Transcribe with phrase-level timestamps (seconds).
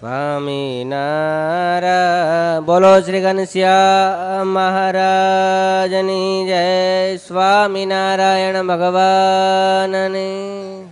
[0.00, 10.86] સ્વામિનારાયણ બોલો શ્રી ઘનશ્યામ મહારાજની જય સ્વામિનારાયણ ભગવાનની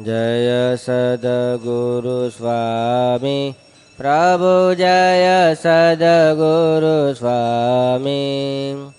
[0.00, 3.54] જય સદગુરુ સ્વામી
[3.98, 8.92] પ્રભુ જય સદગુરુ સ્વામી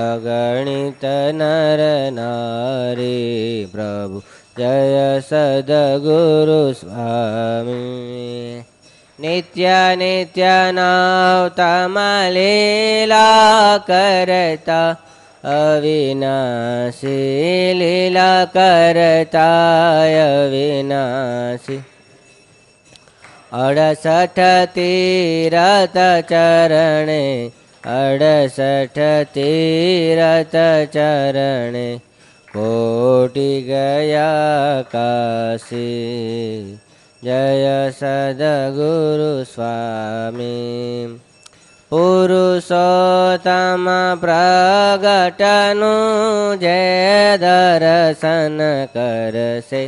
[0.05, 1.05] अगणित
[1.41, 1.83] नर
[2.19, 3.13] ने
[3.75, 4.23] प्रभु
[4.59, 4.97] जय
[5.31, 5.75] सद्गुरुस्वामी
[9.19, 9.67] नित्य
[9.99, 10.45] नित्य
[10.79, 11.61] नवतमलीलाकरता
[15.45, 17.19] अविनाशी
[17.79, 21.77] लीला करताय अविनाशी।
[23.65, 24.39] अडसठ
[24.75, 25.97] तीरत
[26.31, 27.25] चरणे
[27.85, 28.99] अडसठ
[29.35, 30.57] तीरत
[30.95, 31.89] चरणे
[32.53, 34.29] कोटि गया
[34.93, 35.87] काशी
[37.25, 40.55] जय सदगुरु स्वामी
[41.91, 43.85] पुरुषोत्तम
[44.23, 45.93] प्रगटनु
[46.63, 48.59] जय दर्शन
[48.97, 49.81] करसे।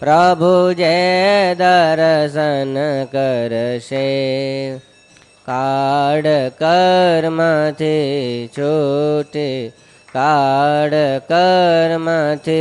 [0.00, 2.74] प्रभु जय दर्शन
[3.14, 4.04] करसे।
[5.50, 6.26] काड
[7.36, 7.80] मथ
[8.56, 9.50] छोटे
[10.16, 10.94] काड
[12.00, 12.58] मि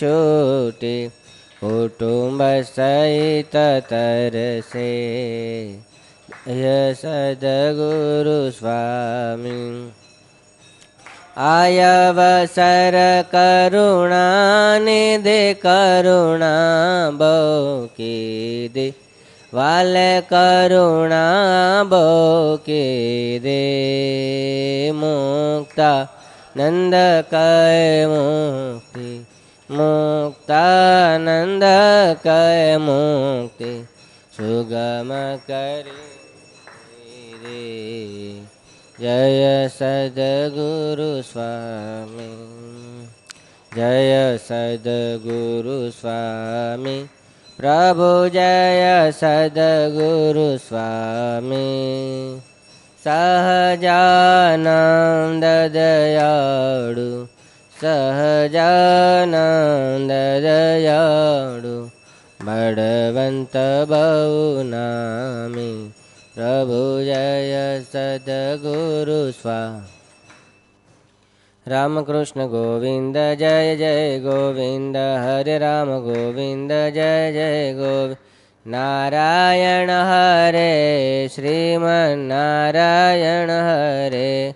[0.00, 0.96] छोटे
[1.64, 2.42] कुटुम्ब
[2.76, 3.56] सहित
[3.92, 4.90] तरसे।
[6.40, 9.92] કાળ કર્મથી છૂટે करुणा કર્મથી છૂટે કુટુંબ સહિત તરસે જય સદગુરુ સ્વામી
[11.36, 18.94] આયવસર કરુણાનિધિ કરુણા બૌકી દે
[19.52, 19.94] વાલ
[20.28, 23.60] કરુણા બૌકી દે
[37.40, 38.44] રે
[38.98, 43.08] જય સદગુરુ સ્વામી
[43.72, 47.08] જય સદગુરુ સ્વામી
[47.58, 52.36] પ્રભુ જય સદગુરુ સ્વામી
[53.00, 54.66] સહજાનંદ
[55.72, 57.08] દયાળુ
[57.72, 59.32] સહજાનંદ
[60.44, 61.76] દયાળુ
[62.40, 63.56] બળવંત
[63.88, 64.04] બહુ
[64.64, 65.99] નામી
[66.40, 69.84] प्रभुजय सद्गुरु स्वाहा
[71.68, 78.14] रामकृष्ण गोविन्द जय जय गोविन्द हरे राम गोविन्द जय जय गोवि।
[78.66, 84.54] नारायण हरे श्रीमन्नारायण हरे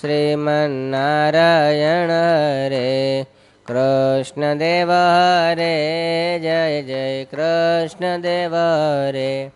[0.00, 3.26] श्रीमन्नारायण हरे।
[3.70, 9.55] कृष्णदेव हरे जय जय कृष्णदेव हरे।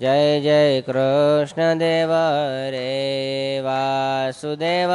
[0.00, 2.10] જય જય કૃષ્ણ દેવ
[2.70, 4.90] રે વાસુદેવ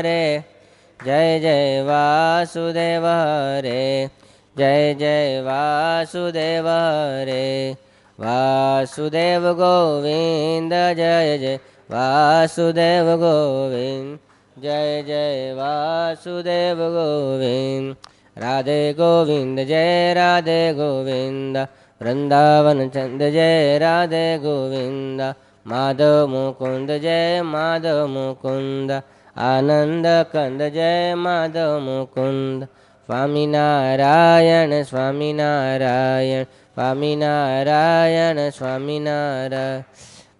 [0.00, 0.42] રે
[1.04, 3.04] જય જય વાસુદેવ
[3.60, 4.08] રે
[4.56, 6.66] જય જય વાસુદેવ
[7.24, 7.76] રે
[8.18, 11.56] વાસુદેવ ગોવિંદ, જય જય
[11.90, 14.18] વાસુદેવ ગોવિંદ.
[14.60, 17.96] જય જય વાસુદેવ ગોવિંદ.
[18.36, 21.68] રાધે ગોવિંદ, જય રાધે ગોવિંદ.
[22.00, 25.20] वृन्दावन चन्द जय राधे गोविन्द
[25.66, 28.90] माधव मुकुन्द जय माधव मुकुन्द
[29.36, 32.66] आनन्द कन्द जय माधव मुकुन्द
[33.08, 36.44] स्वामिनारायण स्वामिनारायण
[36.74, 39.78] स्वामिनारायण स्वामिनारायण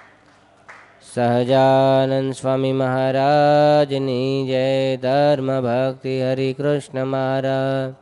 [1.13, 7.93] સહજાનંદ સ્વામી મહારાજની જય, ધર્મ ભક્તિ, હરિકૃષ્ણ મહારાજ.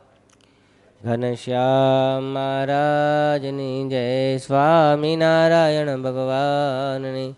[1.06, 7.34] ઘનશ્યામ મહારાજની જય સ્વામિનારાયણ ભગવાનની.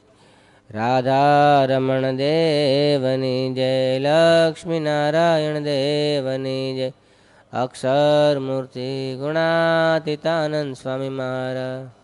[0.71, 6.93] રાધારમણ દેવની જય લક્ષ્મીનારાયણ દેવની જય.
[7.53, 12.02] અક્ષર મૂર્તિ ગુણાતીતાનંદ સ્વામી મહારાજ.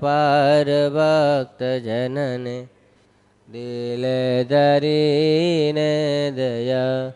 [0.00, 2.68] પાર ભક્ત જનને,
[3.48, 7.12] દિલે ધરીને દયા,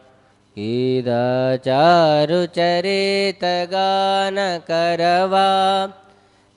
[0.56, 6.01] કીધા ચારુ ચરિત ગાન કરવા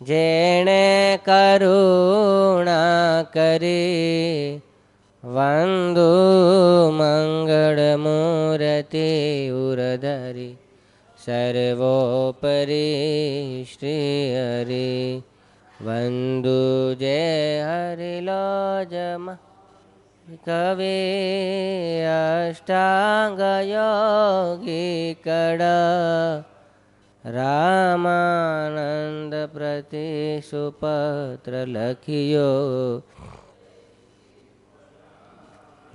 [0.06, 4.62] જેણે કરુણા કરી,
[5.24, 6.12] વંદુ
[6.92, 9.10] મંગળ મૂર્તિ
[9.52, 10.58] ઉરધરી,
[11.20, 12.86] સર્વોપરી
[13.66, 15.24] શ્રી હરિ
[15.80, 17.20] વંદુ જે
[17.62, 19.38] હરિલો જમા
[20.44, 20.98] કવિ
[22.06, 26.55] અષ્ટાંગ યોગી કડા
[27.26, 33.04] રામાનંદ પ્રતિ સુપત્ર લખ્યો.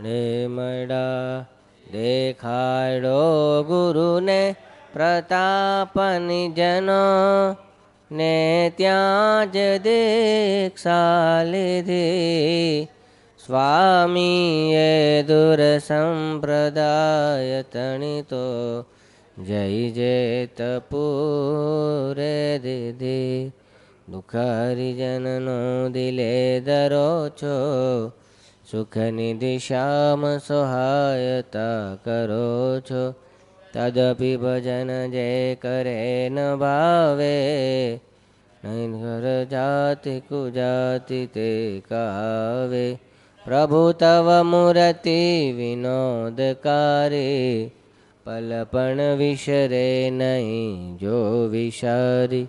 [0.03, 1.47] રે મડા
[1.93, 4.57] દેખાડો ગુરુને
[4.93, 7.03] પ્રતાપની જનો
[8.13, 12.89] ને ત્યાં જ દીક્ષા લીધી.
[13.47, 18.85] સ્વામીએ દુર સંપ્રદાય તણિતો
[19.39, 23.53] જય જય પૂરે દીદી,
[24.09, 28.13] દુખારી જનનો દિલે ધરો છો.
[28.71, 33.15] સુખની દિશામાં સહાયતા કરો છો.
[33.75, 38.01] તદપી ભજન જે કરે ન ભાવે
[38.65, 42.99] નહીં ઘર જાતિ કુજાતિ તે કાવે.
[43.45, 47.71] પ્રભુ તવ મૂર્તિ વિનોદકારી
[48.25, 52.49] પલ પણ વિસરે નહીં જો વિશારી.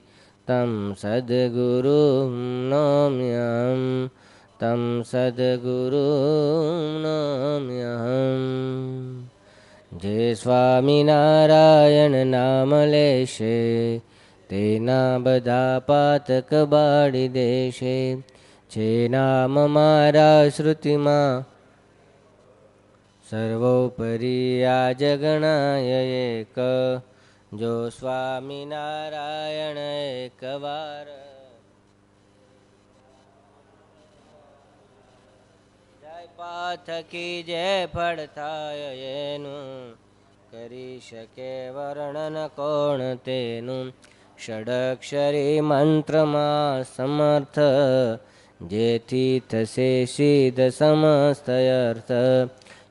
[0.48, 2.30] तं सद्गुरुं
[2.70, 3.82] नम्यहं
[4.60, 6.06] तं સદગુરુ
[6.98, 8.42] નમ્યહમ
[9.98, 13.98] જે સ્વામિનારાયણ નામ લેશે
[14.50, 17.96] તેના બધા પાતક બાળી દેશે
[18.70, 21.44] જે નામ મારા શ્રુતિમાં
[23.29, 26.01] સર્વોપરી આ જગણાય
[26.31, 26.57] એક,
[27.59, 31.07] જો સ્વામિનારાયણ એકવાર
[36.37, 39.93] પાથકી જે ફળ થાય એનું,
[40.51, 43.93] કરી શકે વર્ણન કોણ તેનું?
[44.39, 47.59] ષડક્ષરી મંત્રમાં સમર્થ,
[48.67, 52.11] જેથી થશે સિદ્ધ સમસ્ત અર્થ.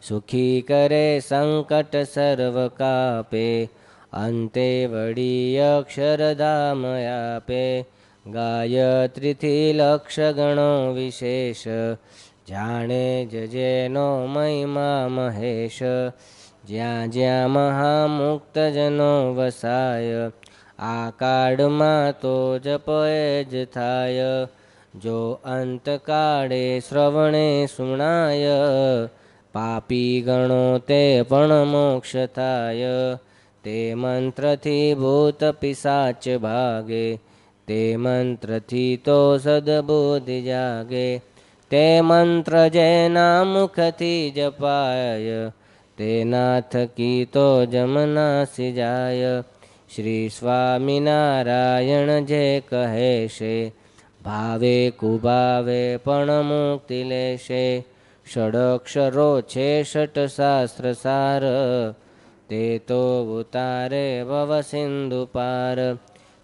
[0.08, 3.64] સુખી કરે સંકટ સર્વ કાપે
[4.12, 6.86] અંતે વળી અક્ષરધામ
[7.34, 7.84] આપે.
[8.26, 11.66] ગાયત્રીથી લક્ષ ગણો વિશેષ,
[12.48, 15.82] જાણે જજેનો મહિમા મહેશ.
[16.64, 20.30] જ્યાં જ્યાં મહામુક્તજનો વસાય,
[20.78, 24.22] આ કાળમાં તો જપ એ જ થાય.
[25.02, 28.48] જો અંતકાળે શ્રવણે સુણાય
[29.54, 32.96] પાપી ગણો તે પણ મોક્ષ થાય
[33.64, 37.04] તે મંત્રથી ભૂત પિસાચ ભાગે
[37.68, 41.06] તે મંત્રથી તો સદબુદ્ધિ જાગે
[41.70, 45.40] તે મંત્ર જેના મુખથી જપાય
[45.98, 49.32] તેના કી તો જમનાસી જાય
[49.88, 53.54] શ્રી સ્વામિનારાયણ જે કહે છે
[54.20, 57.64] ભાવે કુભાવે પણ મુક્તિ લેશે
[58.26, 61.42] ષડક્ષરો છે ષટ શાસ્ત્ર સાર
[62.48, 63.02] તે તો
[63.32, 65.98] ઉતારે ભવ સિંધુ પાર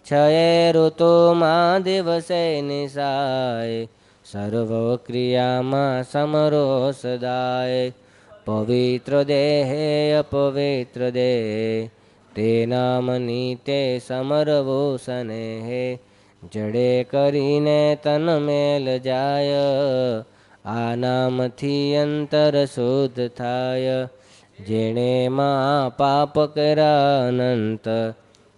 [0.05, 3.87] છયે ઋતુમાં દિવસે નિશાય
[4.25, 7.93] સર્વ ક્રિયામાં સમરો સદાય
[8.45, 11.89] પવિત્ર દેહે અપવિત્ર દેહ
[12.31, 15.99] તે નામની તે સમરવો સનેહે
[16.43, 19.65] જડે કરીને તન મેલ જાય
[20.65, 24.09] આ નામથી અંતર શુદ્ધ થાય
[24.67, 27.87] જેણે મા પાપ કર્યા અનંત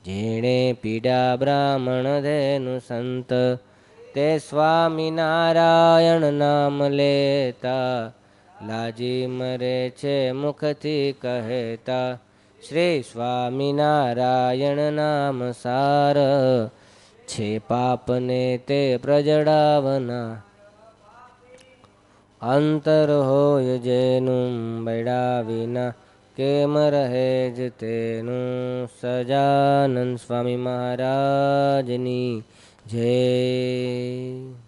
[0.06, 3.32] જેણે પીડા બ્રાહ્મણ ધેનું સંત,
[4.14, 8.12] તે સ્વામિનારાયણ નામ લેતા,
[8.68, 12.20] લાજી મરે છે મુખથી કહેતા,
[12.70, 16.18] શ્રી સ્વામિનારાયણ નામ સાર,
[17.28, 20.53] છે પાપને તે પ્રજડાવના
[22.44, 25.90] અંતર હોય જેનું બૈડા વિના
[26.36, 28.90] કેમ રહે જ તેનું?
[29.02, 32.44] સજાનંદ સ્વામી મહારાજની
[32.88, 34.63] જય.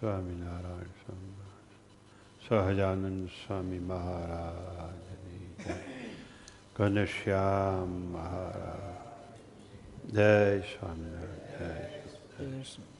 [0.00, 5.76] સ્વામિનારાયણ સ્વામિનારાયણ સહજાનંદ સ્વામી મહારાજની જય
[6.76, 9.00] ઘનશ્યામ મહારાજ
[10.12, 10.28] જય
[10.68, 12.06] સ્વામિનારાયણ
[12.38, 12.97] જય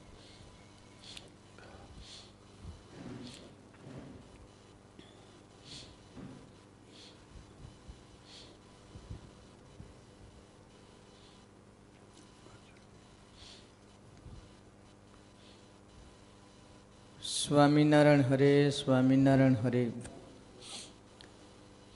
[17.68, 19.90] સ્વામિનારાયણ હરે સ્વામિનારાયણ હરે.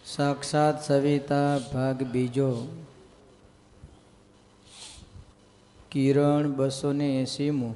[0.07, 2.67] સાક્ષાત સવિતા ભાગ બીજો.
[5.91, 7.75] કિરણ બસો ને એસીમું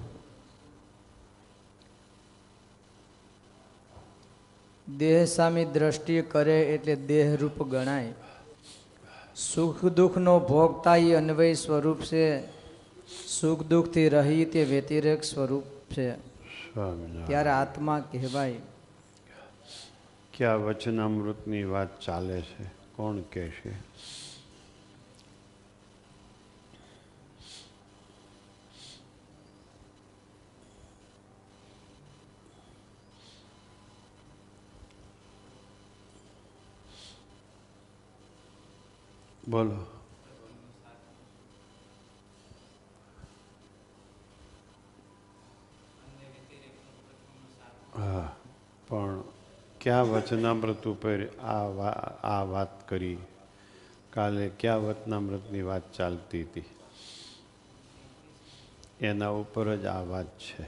[4.98, 8.12] દેહ સામી દ્રષ્ટિ કરે એટલે દેહરૂપ ગણાય.
[9.36, 12.40] સુખ દુઃખનો ભોગતા એ અન્વય સ્વરૂપ છે.
[13.40, 16.35] સુખ દુઃખથી રહી તે વ્યતિરેક સ્વરૂપ છે.
[17.26, 18.56] ત્યારે આત્મા કહેવાય.
[20.32, 22.64] ક્યાં વચનામૃતની વાત ચાલે છે?
[22.96, 23.74] કોણ કહેશે
[39.48, 39.95] બોલો.
[47.98, 48.28] હા,
[48.88, 49.22] પણ
[49.80, 51.66] ક્યાં વચનામૃત ઉપર આ
[52.22, 53.18] આ વાત કરી?
[54.10, 56.64] કાલે ક્યાં વચનામૃતની વાત ચાલતી હતી?
[59.00, 60.64] એના ઉપર જ આ વાત છે.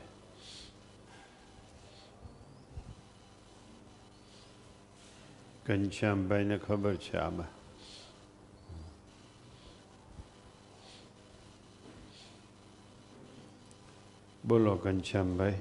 [5.66, 7.48] ઘનશ્યામભાઈને ખબર છે આમાં.
[14.46, 15.54] બોલો ઘનશ્યામભાઈ.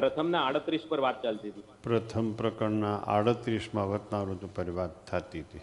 [0.00, 1.62] પ્રથમના આડત્રીસ પર વાત ચાલતી હતી.
[1.82, 5.60] પ્રથમ પ્રકરણના આડત્રીસમાં વતનાવૃત ઉપર વાત થતી હતી.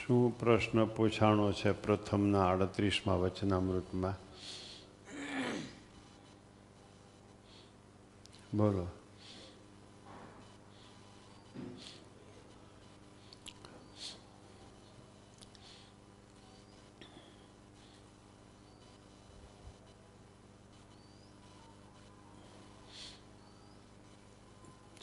[0.00, 4.14] શું પ્રશ્ન પૂછાણો છે પ્રથમના આડત્રીસમાં વચનામૃતમાં?
[8.56, 8.97] બોલો.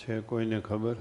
[0.10, 0.96] છે કોઈને ખબર?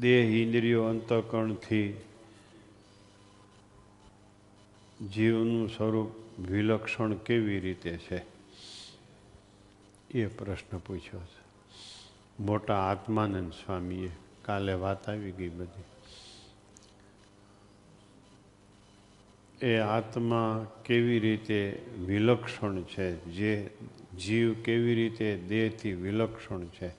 [0.00, 2.00] દેહ ઇન્દ્રિયો અંતકણથી
[5.14, 8.22] જીવનું સ્વરૂપ વિલક્ષણ કેવી રીતે છે?
[10.10, 11.44] એ પ્રશ્ન પૂછ્યો છે.
[12.42, 14.10] મોટા આત્માનંદ સ્વામીએ
[14.42, 15.93] કાલે વાત આવી ગઈ બધી.
[19.60, 23.24] એ આત્મા કેવી રીતે વિલક્ષણ છે?
[23.24, 23.70] જે
[24.18, 26.92] જીવ કેવી રીતે દેહથી વિલક્ષણ છે?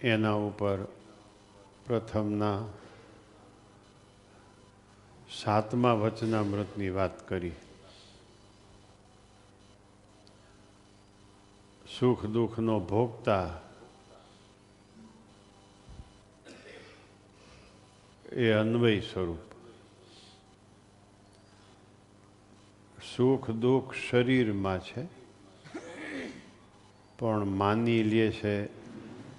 [0.00, 0.84] એના ઉપર
[1.86, 2.64] પ્રથમના
[5.42, 7.52] સાતમા વચનામૃતની વાત કરી.
[11.98, 13.65] સુખ દુઃખનો ભોગતા
[18.36, 19.52] એ અન્વય સ્વરૂપ
[22.98, 25.04] સુખ દુઃખ શરીરમાં છે
[27.18, 28.54] પણ માની લે છે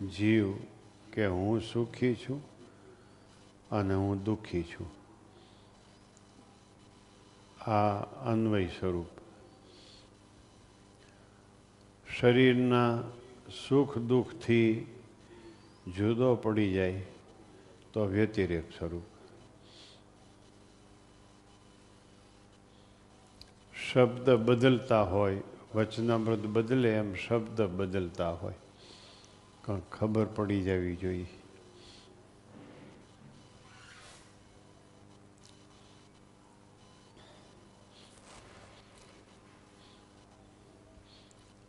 [0.09, 0.47] જીવ
[1.11, 2.39] કે હું સુખી છું
[3.71, 4.89] અને હું દુઃખી છું
[7.67, 7.91] આ
[8.25, 9.11] અન્વય સ્વરૂપ
[12.07, 13.03] શરીરના
[13.59, 14.73] સુખ દુઃખથી
[15.93, 17.16] જુદો પડી જાય
[17.97, 19.03] તો વ્યતિરેક સ્વરૂપ
[23.93, 25.41] શબ્દ બદલતા હોય,
[25.75, 28.53] વચનામૃત બદલે એમ શબ્દ બદલતા હોય.
[29.65, 31.25] પણ ખબર પડી જવી જોઈએ.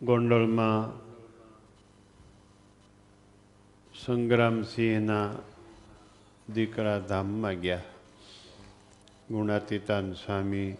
[0.03, 1.09] ગોંડલમાં
[4.05, 5.35] સંગ્રામસિંહના
[6.55, 7.83] દીકરા ધામમાં ગયા.
[9.31, 10.77] ગુણાતીતાન સ્વામી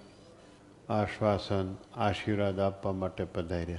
[0.89, 3.79] આશ્વાસન, આશીર્વાદ આપવા માટે પધાર્યા.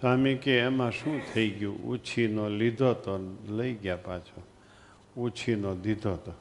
[0.00, 1.84] સ્વામી કે, એમાં શું થઈ ગયું?
[1.84, 4.42] ઉછીનો લીધો તો લઈ ગયા પાછો.
[5.20, 6.32] ઉછીનો દીધો તો.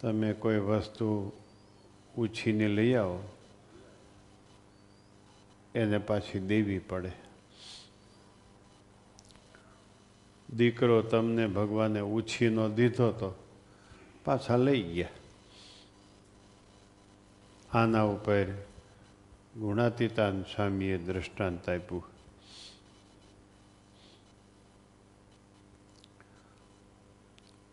[0.00, 1.32] તમે કોઈ વસ્તુ
[2.18, 3.35] ઉછીને લઈ આવો.
[5.76, 7.12] એને પાછી દેવી પડે.
[10.56, 13.34] દીકરો તમને ભગવાને ઉછીનો દીધો તો
[14.24, 15.08] પાછા લઈ ગયા.
[17.72, 18.46] આના ઉપર
[19.56, 22.04] ગુણાતીતાન સ્વામીએ દ્રષ્ટાંત આપ્યું.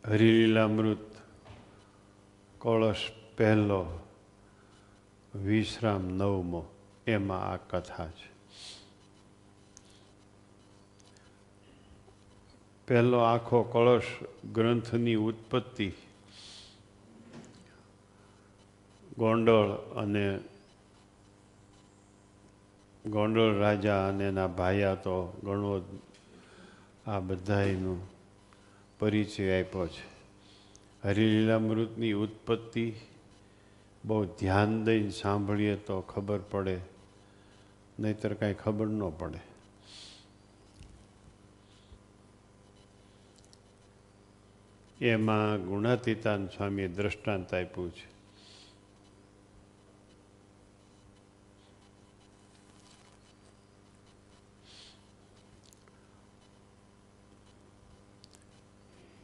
[0.08, 1.16] હરિલીલામૃત
[2.60, 4.08] કળશ પહેલો,
[5.36, 6.73] વિશ્રામ નવમો.
[7.08, 8.34] એમાં આ કથા છે.
[12.88, 14.04] પહેલો આખો કળશ
[14.54, 15.94] ગ્રંથની ઉત્પત્તિ
[19.18, 20.40] ગોંડળ અને
[23.06, 26.00] ગોંડળ રાજા અને એના ભાયા તો ઘણો
[27.08, 28.08] આ બધાનો
[29.00, 30.14] પરિચય આપ્યો છે.
[31.04, 32.94] હરિલીલામૃતની ઉત્પત્તિ
[34.06, 36.93] બહુ ધ્યાન દઈને સાંભળીએ તો ખબર પડે
[38.00, 39.54] નહીતર કાંઈ ખબર ન પડે.
[45.06, 48.14] એમાં ગુણાતીતાન સ્વામીએ દ્રષ્ટાંત આપ્યું છે.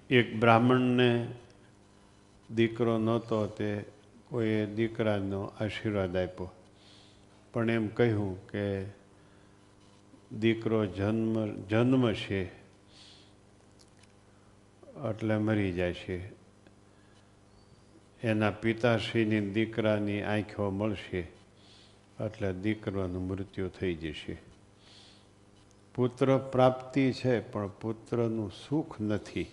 [0.10, 1.32] એક બ્રાહ્મણને
[2.56, 3.86] દીકરો નહોતો તે
[4.30, 6.52] કોઈએ દીકરાનો આશીર્વાદ આપ્યો.
[7.54, 8.86] પણ એમ કહ્યું કે
[10.32, 11.36] દીકરો જન્મ
[11.68, 12.42] જન્મ છે
[15.10, 16.40] એટલે મરી જાય છે
[18.24, 21.20] એના પિતાશ્રીની દીકરાની આંખો મળશે,
[22.26, 24.38] એટલે દીકરાનું મૃત્યુ થઈ જશે.
[25.96, 29.48] પુત્ર પ્રાપ્તિ છે, પણ પુત્રનું સુખ નથી.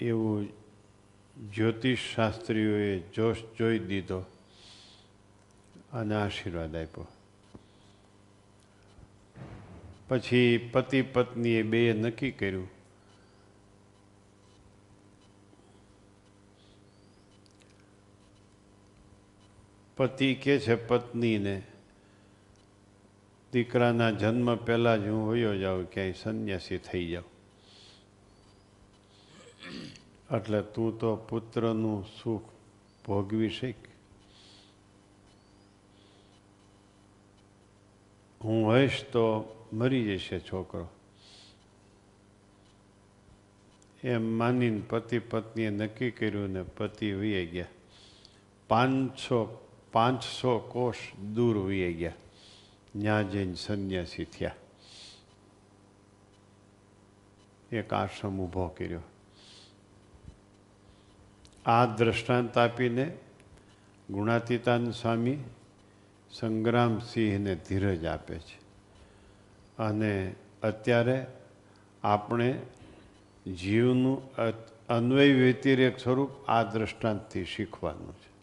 [0.00, 0.48] એવું
[1.50, 4.20] જ્યોતિષ શાસ્ત્રીઓએ જોશ જોઈ દીધો.
[5.96, 7.06] અને આશીર્વાદ આપ્યો.
[10.08, 12.68] પછી પતિ પત્નીએ બેએ નક્કી કર્યું.
[19.96, 21.62] પતિ કે છે પત્નીને,
[23.52, 27.36] દીકરાના જન્મ પહેલાં જ હું હોયો જાઉં, ક્યાંય સંન્યાસી થઈ જાઉં.
[30.36, 32.48] એટલે તું તો પુત્રનું સુખ
[33.06, 33.76] ભોગવી શીખ
[38.46, 40.88] હું હોઈશ તો મરી જશે છોકરો.
[44.04, 47.66] એમ માનીને પતિ પત્નીએ નક્કી કર્યું ને પતિ વીએ ગયા.
[48.68, 52.12] પાંચસો પાંચસો કોષ દૂર વીએ ગયા.
[53.00, 54.54] ત્યાં જઈને સંન્યાસી થયા.
[57.72, 59.00] એક આશ્રમ ઊભો કર્યો.
[61.66, 63.18] આ દ્રષ્ટાંત આપીને
[64.10, 65.36] ગુણાતીતાન સ્વામી
[66.38, 68.58] સંગ્રામસિંહને ધીરજ આપે છે.
[69.78, 71.26] અને અત્યારે
[72.04, 72.62] આપણે
[73.54, 74.34] જીવનું
[74.88, 78.36] અન્વય વ્યતિરેક સ્વરૂપ આ દ્રષ્ટાંતથી શીખવાનું છે.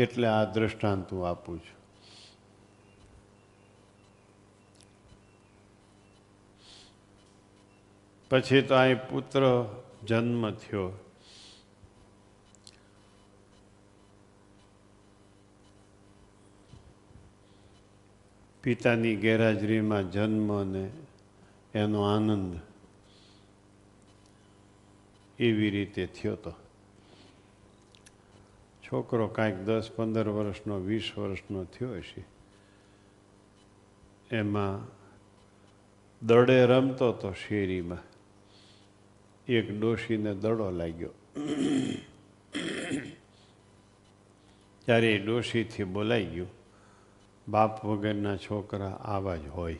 [0.00, 1.82] એટલે આ દ્રષ્ટાંત હું આપું છું.
[8.30, 9.40] પછી તો અહીં પુત્ર
[10.06, 10.98] જન્મ થયો.
[18.62, 20.90] પિતાની ગેરહાજરીમાં જન્મ અને
[21.74, 22.60] એનો આનંદ
[25.38, 26.50] એવી રીતે થયો તો.
[28.82, 32.24] છોકરો કાંઈક દસ, પંદર વર્ષનો, વીસ વર્ષનો થયો હશે.
[34.36, 35.02] એમાં
[36.26, 37.98] દડે રમતો તો શેરીમાં.
[39.48, 41.10] એક ડોશીને દડો લાગ્યો.
[44.84, 46.61] ત્યારે એ ડોશીથી બોલાઈ ગયું.
[47.48, 49.78] બાપ વગરના છોકરા આવા જ હોય.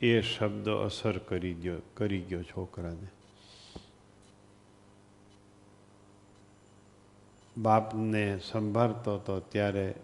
[0.00, 3.08] એ શબ્દ અસર કરી ગયો કરી ગયો છોકરાને.
[7.58, 9.94] બાપને સંભાળતો હતો ત્યારે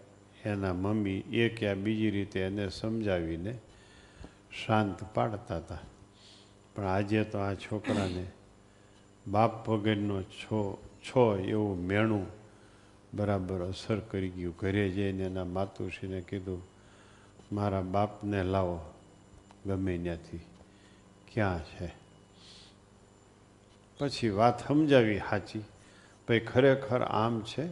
[0.44, 3.58] એના મમ્મી એક યા બીજી રીતે એને સમજાવીને
[4.66, 5.78] શાંત પાડતા હતા.
[6.74, 8.30] પણ આજે તો આ છોકરાને
[9.26, 12.39] બાપ વગરનો છો છો એવું મેણું
[13.14, 14.54] બરાબર અસર કરી ગયું.
[14.58, 16.62] ઘરે જઈને એના માતુશ્રીને કીધું,
[17.52, 18.80] મારા બાપને લાવો
[19.66, 20.40] ગમે ત્યાંથી.
[21.32, 21.92] ક્યાં છે?
[23.98, 25.58] પછી વાત સમજાવી સાચી.
[26.28, 27.68] ભાઈ, ખરેખર આમ છે?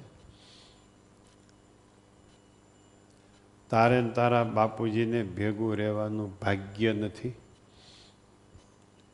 [3.70, 7.32] તારે તારા બાપુજીને ભેગું રહેવાનું ભાગ્ય નથી?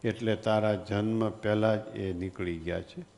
[0.04, 3.13] એટલે તારા જન્મ પહેલાં જ એ નીકળી ગયા છે.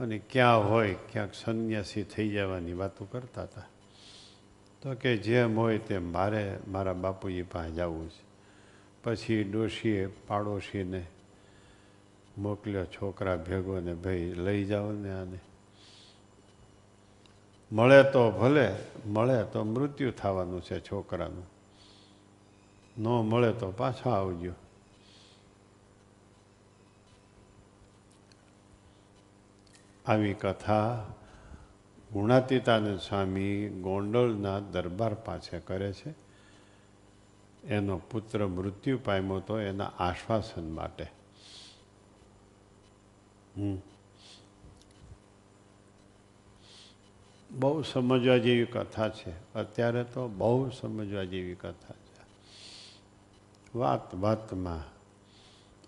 [0.00, 3.62] અને ક્યાં હોય, ક્યાંક સંન્યાસી થઈ જવાની વાતો કરતા હતા.
[4.82, 8.30] તો કે જેમ હોય તેમ મારે, મારા બાપુજી પાસે જવું છે.
[9.04, 11.06] પછી ડોશીએ, પાડોશીને
[12.38, 15.38] મોકલ્યો, છોકરા ભેગો ને ભાઈ લઈ જાઓ ને આને.
[17.72, 18.74] મળે તો ભલે,
[19.06, 21.46] મળે તો મૃત્યુ થવાનું છે છોકરાનું.
[22.98, 24.52] ન મળે તો પાછા આવજો.
[30.10, 31.06] આવી કથા
[32.12, 36.14] ગુણાતીતાનંદ સ્વામી ગોંડલના દરબાર પાસે કરે છે.
[37.66, 41.06] એનો પુત્ર મૃત્યુ પામ્યો તો એના આશ્વાસન માટે.
[47.50, 49.52] બહુ સમજવા જેવી કથા છે.
[49.54, 52.24] અત્યારે તો બહુ સમજવા જેવી કથા છે.
[53.78, 54.82] વાત વાતમાં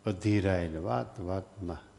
[0.07, 1.92] અધીરાયેલ, વાત વાતમાં.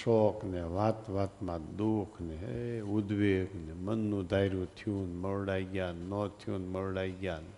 [0.00, 5.92] શોક ને વાત વાતમાં દુઃખ ને, હે, ઉદ્વેગ ને, મનનું ધાર્યું થયું ને મરડાઈ ગયા
[5.92, 7.52] ન થયું ને મરડાઈ ગયા ને.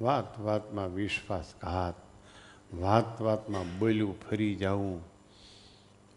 [0.00, 1.94] વાત વાતમાં વિશ્વાસઘાત,
[2.74, 5.12] વાત વાતમાં બોલ્યું ફરી જવું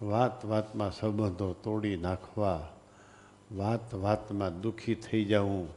[0.02, 2.68] વાત વાતમાં સંબંધો તોડી નાખવા,
[3.52, 5.70] વાત વાતમાં દુઃખી થઈ જવું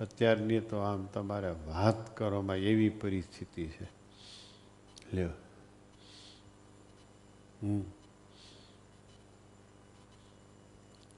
[0.00, 3.84] અત્યારની તો આમ તમારે વાત કરવામાં એવી પરિસ્થિતિ છે.
[5.12, 5.28] લ્યો.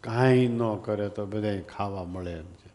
[0.01, 2.68] કાંઈ ન કરે તો બધાય ખાવા મળે એમ છે.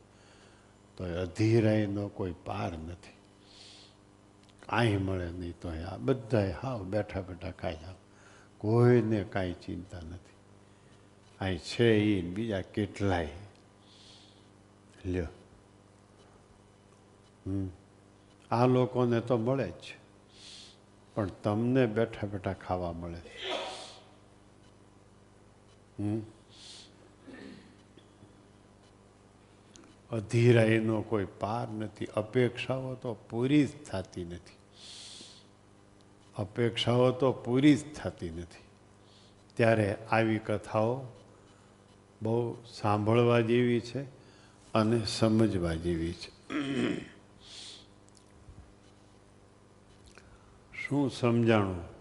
[0.97, 3.13] તો અધીરાઈનો કોઈ પાર નથી.
[4.65, 7.95] કાંઈ મળે નહીં તો આ બધાય હાવ બેઠા બેઠા ખાઈ જાવ.
[8.57, 10.33] કોઈને કાંઈ ચિંતા નથી.
[11.41, 13.29] અહીં છે એ બીજા કેટલાય.
[15.05, 15.27] લ્યો.
[17.45, 17.69] હમ.
[18.51, 20.03] આ લોકોને તો મળે જ છે.
[21.15, 23.17] પણ તમને બેઠા બેઠા ખાવા મળે.
[23.17, 23.52] હમ
[30.11, 32.05] અધીરાઈનો કોઈ પાર નથી.
[32.05, 34.57] અપેક્ષાઓ તો પૂરી જ થતી નથી.
[36.35, 38.63] અપેક્ષાઓ તો પૂરી જ થતી નથી.
[39.55, 41.01] ત્યારે આવી કથાઓ
[42.21, 44.01] બહુ સાંભળવા જેવી છે
[44.73, 46.33] અને સમજવા જેવી છે.
[50.87, 51.92] શું સમજાણું?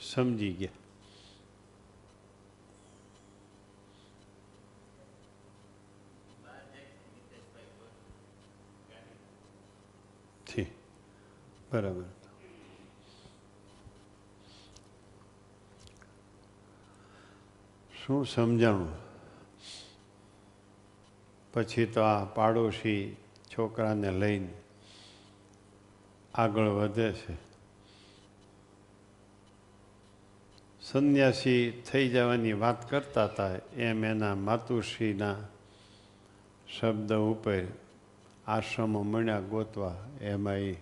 [0.00, 0.68] સમજી ગયા.
[11.70, 12.04] બરાબર.
[18.06, 18.92] શું સમજાણું?
[21.52, 23.16] પછી તો આ પાડોશી
[23.58, 24.54] છોકરાને લઈને
[26.34, 27.47] આગળ વધે છે.
[30.88, 35.36] સંન્યાસી થઈ જવાની વાત કરતા હતા, એમ એના માતુશ્રીના
[36.68, 37.64] શબ્દ ઉપર
[38.46, 39.96] આશ્રમો મળ્યા ગોતવા.
[40.20, 40.76] એમાં એ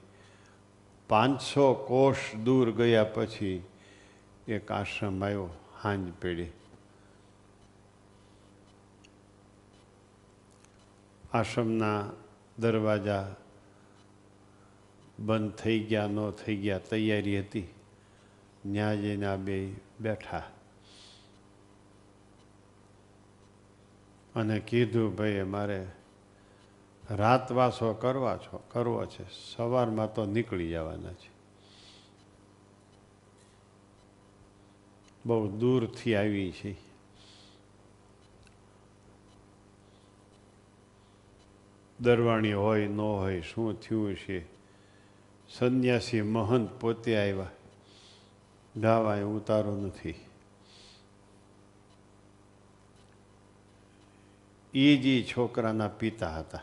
[1.08, 3.62] પાંચસો કોષ દૂર ગયા પછી
[4.48, 5.48] એક આશ્રમ આવ્યો,
[5.82, 6.52] હાંજ પેઢી.
[11.32, 12.00] આશ્રમના
[12.58, 13.24] દરવાજા
[15.18, 17.66] બંધ થઈ ગયા, ન થઈ ગયા, તૈયારી હતી.
[18.66, 19.58] ન્યાજીના બે
[20.00, 20.42] બેઠા.
[24.34, 25.86] અને કીધું, ભાઈ મારે
[27.10, 29.24] રાતવાસો કરવા છો, કરવો છે.
[29.56, 31.36] સવારમાં તો નીકળી જવાના છે.
[35.26, 36.76] બહુ દૂરથી આવી છે.
[42.00, 44.46] દરવાણી હોય, ન હોય, શું થયું છે?
[45.48, 47.50] સંન્યાસી મહંત પોતે આવ્યા.
[48.76, 50.14] ગાવા ઉતારો નથી.
[54.74, 56.60] એ જ છોકરાના પિતા હતા.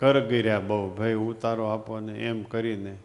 [0.00, 2.98] કર ગર્યા બહુ, ભાઈ, ઉતારો આપો ને એમ કરીને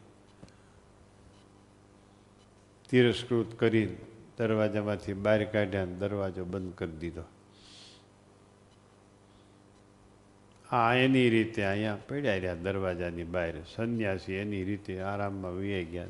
[2.89, 3.97] તિરસ્કૃત કરી
[4.38, 7.23] દરવાજામાંથી બહાર કાઢ્યા દરવાજો બંધ કરી દીધો.
[10.76, 13.54] આ એની રીતે અહીંયા પડ્યા રહ્યા દરવાજાની બહાર.
[13.76, 16.06] સંન્યાસી એની રીતે આરામમાં વીએ ગયા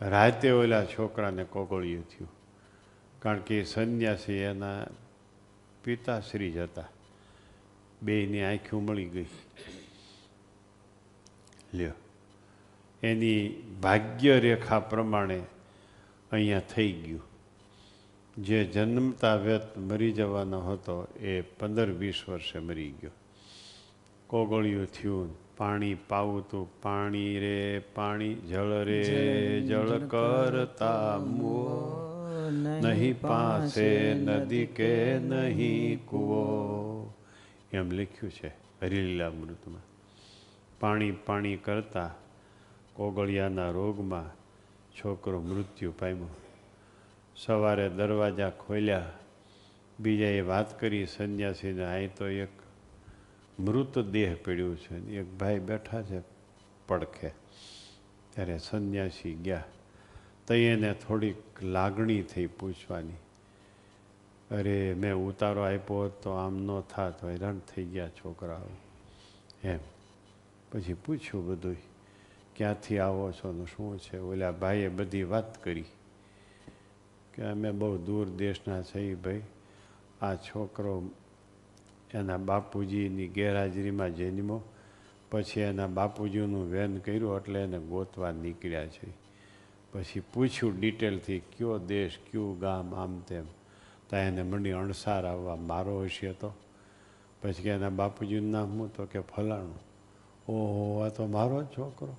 [0.00, 2.28] રાતે ઓલા છોકરાને કોગળ્યું થયું.
[3.18, 4.86] કારણ કે સંન્યાસી એના
[5.84, 6.84] પિતાશ્રી જ હતા.
[8.02, 9.26] બેયની આંખી મળી ગઈ.
[11.74, 11.92] લ્યો.
[13.02, 15.42] એની ભાગ્ય રેખા પ્રમાણે
[16.32, 17.25] અહીંયા થઈ ગયું.
[18.36, 23.10] જે જન્મતા વ્યત મરી જવાનો હતો એ પંદર વીસ વર્ષે મરી ગયો.
[24.26, 31.90] કોગળિયું થયું પાણી પાવું પાણી રે પાણી જળ રે જળ કરતા મુઓ
[32.82, 37.12] નહીં પાસે નદી કે નહીં કૂવો.
[37.72, 39.82] એમ લખ્યું છે હરિલીલા અમૃતમાં.
[40.80, 42.14] પાણી પાણી કરતા
[42.92, 44.36] કોગળિયાના રોગમાં
[44.92, 46.28] છોકરો મૃત્યુ પામ્યો.
[47.36, 49.12] સવારે દરવાજા ખોલ્યા.
[50.00, 52.48] બીજાએ વાત કરી, સંન્યાસીને, અહીં તો એક
[53.60, 56.20] મૃતદેહ પીડ્યું છે એક ભાઈ બેઠા છે
[56.88, 57.30] પડખે.
[58.30, 59.64] ત્યારે સંન્યાસી ગયા.
[60.46, 63.12] તઈ એને થોડીક લાગણી થઈ પૂછવાની.
[64.50, 68.76] અરે, મેં ઉતારો આપ્યો તો આમ ન થાત, હેરાન થઈ ગયા છોકરાઓ.
[69.64, 69.78] એમ.
[70.72, 71.76] પછી પૂછ્યું બધું
[72.56, 74.18] ક્યાંથી આવો છો ને શું છે?
[74.18, 75.84] ઓલા ભાઈએ બધી વાત કરી.
[77.36, 79.42] કે અમે બહુ દૂર દેશના છીએ ભાઈ.
[80.22, 81.02] આ છોકરો
[82.14, 84.60] એના બાપુજીની ગેરહાજરીમાં જન્મો
[85.30, 89.26] પછી એના બાપુજીનું વેન કર્યું એટલે એને ગોતવા નીકળ્યા છે.
[89.92, 93.44] પછી પૂછ્યું ડિટેલથી કયો દેશ, કયું ગામ, આમ તેમ.
[94.06, 96.52] ત્યાં એને મંડી અણસાર આવવા મારો હશે તો.
[97.42, 99.78] પછી એના બાપુજીનું નામ હું તો કે ફલાણું.
[100.48, 102.16] ઓહો, આ તો મારો જ છોકરો.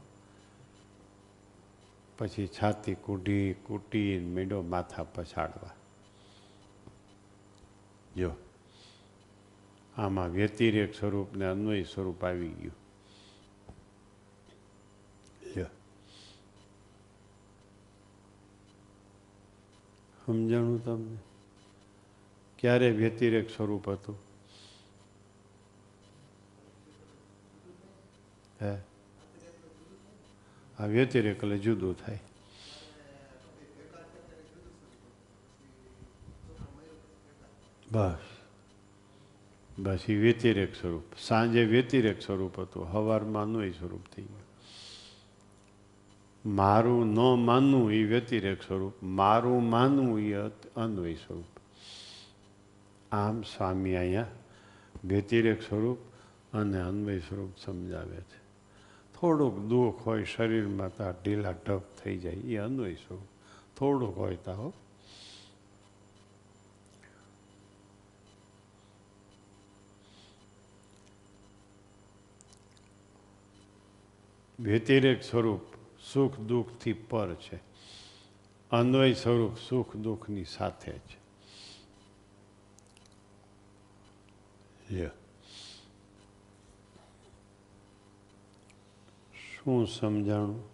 [2.17, 5.69] પછી છાતી કૂઢી કૂટી મીંડો માથા પછાડવા.
[8.15, 8.31] જો,
[9.97, 12.73] આમાં વ્યતિરેક સ્વરૂપ ને અન્વય સ્વરૂપ આવી ગયું.
[15.55, 15.65] જો,
[20.25, 21.17] સમજાણું તમને?
[22.59, 24.17] ક્યારે વ્યતિરેક સ્વરૂપ હતું?
[28.61, 28.86] હે?
[30.79, 32.19] આ વ્યતિરેક એટલે જુદું થાય.
[37.91, 38.17] બસ.
[39.79, 41.03] બસ એ વ્યતિરેક સ્વરૂપ.
[41.19, 44.47] સાંજે વ્યતિરેક સ્વરૂપ હતું, હવારમાં અન્વય સ્વરૂપ થઈ ગયું.
[46.55, 50.33] મારું ન માનવું એ વ્યતિરેક સ્વરૂપ, મારું માનવું એ
[50.75, 51.59] અન્વય સ્વરૂપ.
[53.11, 54.27] આમ સ્વામી અહીંયા
[55.05, 55.97] વ્યતિરેક સ્વરૂપ
[56.53, 58.36] અને અન્વય સ્વરૂપ સમજાવે છે.
[59.19, 64.73] થોડુંક દુઃખ હોય શરીરમાં તો ઢીલા ઢપ થઈ જાય, એ અન્વય સ્વરૂપ થોડુંક હોય તો
[74.59, 75.61] વ્યતિરેક સ્વરૂપ
[76.13, 77.59] સુખ દુઃખથી પર છે.
[78.71, 81.17] અન્વય સ્વરૂપ સુખ દુઃખની સાથે છે.
[84.91, 85.09] લ્યો.
[89.67, 90.69] શું સમજાણું?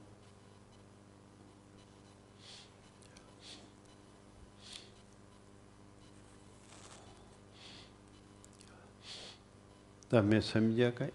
[10.10, 11.12] તમે સમજ્યા કાંઈ.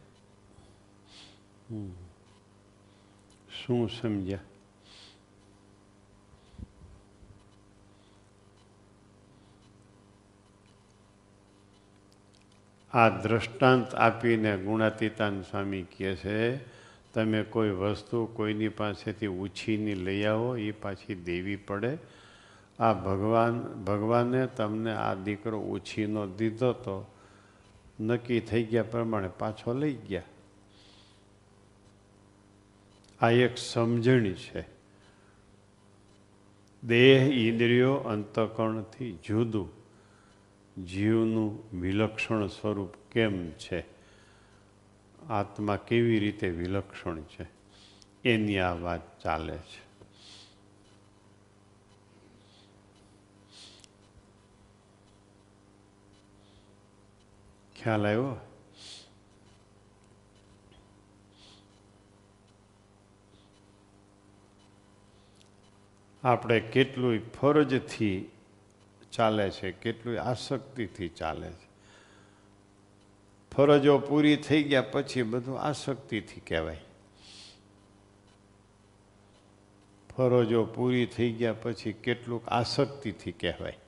[3.62, 4.39] શું સમજ્યા?
[12.93, 16.78] આ દ્રષ્ટાંત આપીને ગુણાતીતાન સ્વામી કહે છે
[17.15, 21.99] તમે કોઈ વસ્તુ કોઈની પાસેથી ઉછીની લઈ આવો એ પાછી દેવી પડે.
[22.79, 27.11] આ ભગવાન, ભગવાને તમને આ દીકરો ઉછીનો દીધો તો
[28.01, 30.23] નક્કી થઈ ગયા પ્રમાણે પાછો લઈ ગયા.
[33.21, 34.65] આ એક સમજણી છે.
[36.85, 39.79] દેહ ઇન્દ્રિયો અંતકણથી જુદું.
[40.85, 43.97] જીવનું વિલક્ષણ સ્વરૂપ કેમ છે?
[45.29, 47.47] આત્મા કેવી રીતે વિલક્ષણ છે?
[48.24, 49.89] એની આ વાત ચાલે છે.
[57.83, 58.37] ખ્યાલ આવ્યો?
[66.22, 68.31] આપણે કેટલું ફરજથી
[69.12, 71.68] ચાલે છે કેટલું આસક્તિથી ચાલે છે.
[73.53, 76.80] ફરજો પૂરી થઈ ગયા પછી બધું આસક્તિથી કહેવાય.
[80.16, 83.78] ફરજો પૂરી થઈ ગયા પછી કેટલુંક આસક્તિથી કહેવાય.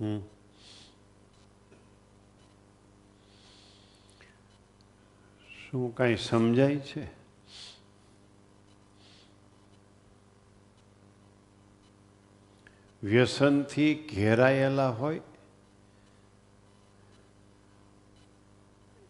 [0.00, 0.20] હમ.
[5.70, 7.17] શું કાંઈ સમજાય છે?
[13.02, 15.20] વ્યસનથી ઘેરાયેલા હોય,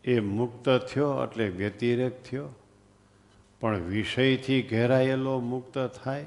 [0.05, 2.49] એ મુક્ત થયો એટલે વ્યતિરેક થયો.
[3.61, 6.24] પણ વિષયથી ઘેરાયેલો મુક્ત થાય,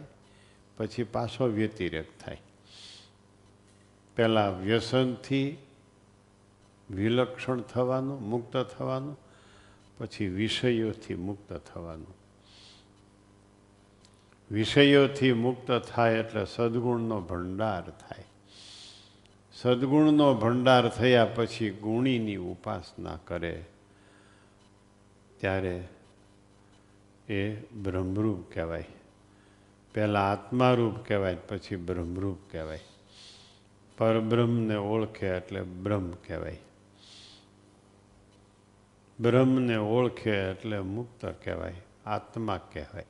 [0.78, 2.41] પછી પાછો વ્યતિરેક થાય.
[4.16, 5.57] પહેલાં વ્યસનથી
[6.89, 9.18] વિલક્ષણ થવાનું, મુક્ત થવાનું,
[9.97, 12.20] પછી વિષયોથી મુક્ત થવાનું.
[14.52, 18.24] વિષયોથી મુક્ત થાય એટલે સદગુણનો ભંડાર થાય.
[19.54, 23.66] સદગુણનો ભંડાર થયા પછી ગુણીની ઉપાસના કરે,
[25.38, 25.88] ત્યારે
[27.30, 28.86] એ બ્રહ્મરૂપ કહેવાય.
[29.93, 32.80] પહેલાં આત્મારૂપ કહેવાય, પછી બ્રહ્મરૂપ કહેવાય.
[33.97, 36.58] પરબ્રહ્મને ઓળખે એટલે બ્રહ્મ કહેવાય.
[39.20, 41.74] બ્રહ્મને ઓળખે એટલે મુક્ત કહેવાય.
[42.06, 43.06] આત્મા કહેવાય.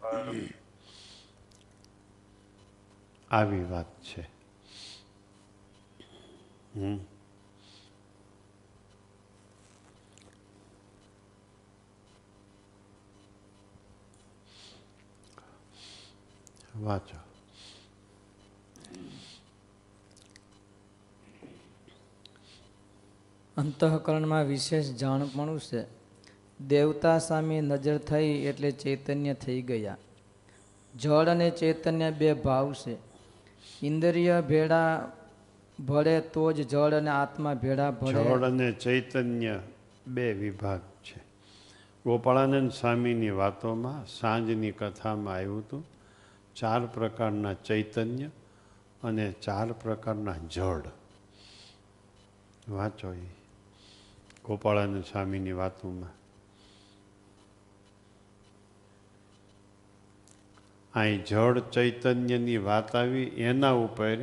[3.31, 4.29] આવી વાત છે.
[16.79, 17.17] વાંચો.
[23.57, 25.85] અંતઃકરણમાં વિશેષ જાણપણું છે.
[26.67, 29.97] દેવતા સામે નજર થઈ એટલે ચૈતન્ય થઈ ગયા.
[30.95, 33.10] જળ અને ચૈતન્ય બે ભાવ છે.
[33.83, 35.11] ઇન્દ્રિય ભેળા
[35.87, 38.13] ભળે તો જ જળ અને આત્મા ભેળા ભળે.
[38.13, 39.59] જળ અને ચૈતન્ય
[40.07, 41.19] બે વિભાગ છે.
[42.05, 45.85] ગોપાળાનંદ સ્વામીની વાતોમાં, સાંજની કથામાં આવ્યું હતું,
[46.55, 48.27] ચાર પ્રકારના ચૈતન્ય
[49.03, 50.81] અને ચાર પ્રકારના જળ.
[52.69, 53.25] વાંચો એ
[54.45, 56.20] ગોપાળાનંદ સ્વામીની વાતોમાં.
[60.95, 64.17] અહીં જળ ચૈતન્યની વાત આવી, એના ઉપર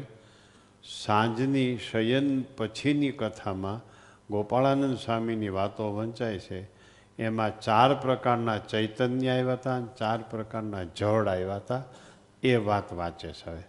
[0.84, 3.80] સાંજની શયન પછીની કથામાં
[4.30, 6.68] ગોપાળાનંદ સ્વામીની વાતો વંચાય છે.
[7.18, 11.82] એમાં ચાર પ્રકારના ચૈતન્ય આવ્યા હતા અને ચાર પ્રકારના જળ આવ્યા હતા.
[12.42, 13.62] એ વાત વાંચે છે હવે.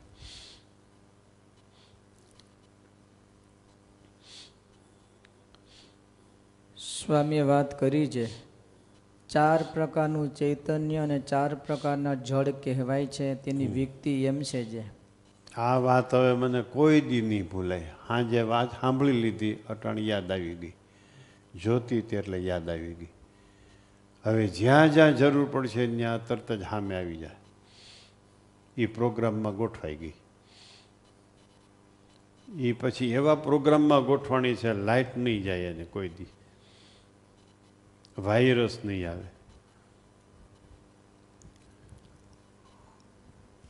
[6.77, 8.48] સ્વામીએ વાત કરી છે.
[9.29, 13.35] ચાર પ્રકારનું ચૈતન્ય અને ચાર પ્રકારના જળ કહેવાય છે.
[13.35, 14.83] તેની વ્યક્તિ એમ છે જે.
[15.57, 20.55] આ વાત હવે મને કોઈ દી નહીં ભૂલાય સાંજે વાત સાંભળી લીધી અટણ યાદ આવી
[20.55, 20.73] ગઈ.
[21.63, 23.07] જોતી હતી એટલે યાદ આવી ગઈ.
[24.25, 27.35] હવે જ્યાં જ્યાં જરૂર પડશે ત્યાં તરત જ સામે આવી જાય.
[28.77, 30.13] એ પ્રોગ્રામમાં ગોઠવાઈ ગઈ.
[32.57, 36.25] એ પછી એવા પ્રોગ્રામમાં ગોઠવાની છે લાઇટ નહીં જાય એને કોઈ દી.
[38.19, 39.23] વાયરસ નહીં આવે.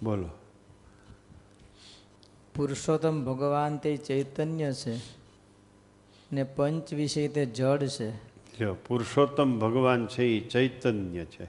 [0.04, 0.30] બોલો.
[2.56, 4.98] પુરુષોત્તમ ભગવાન તે ચૈતન્ય છે
[6.32, 8.12] ને પંચ વિષય તે જડ છે.
[8.58, 11.48] જો પુરુષોત્તમ ભગવાન છે એ ચૈતન્ય છે.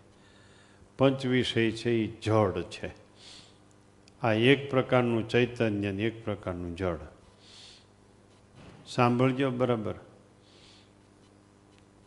[0.99, 2.91] પંચ વિષય છે એ જડ છે.
[4.23, 6.99] આ એક પ્રકારનું ચૈતન્ય ને એક પ્રકારનું જડ.
[8.87, 9.95] સાંભળજો બરાબર.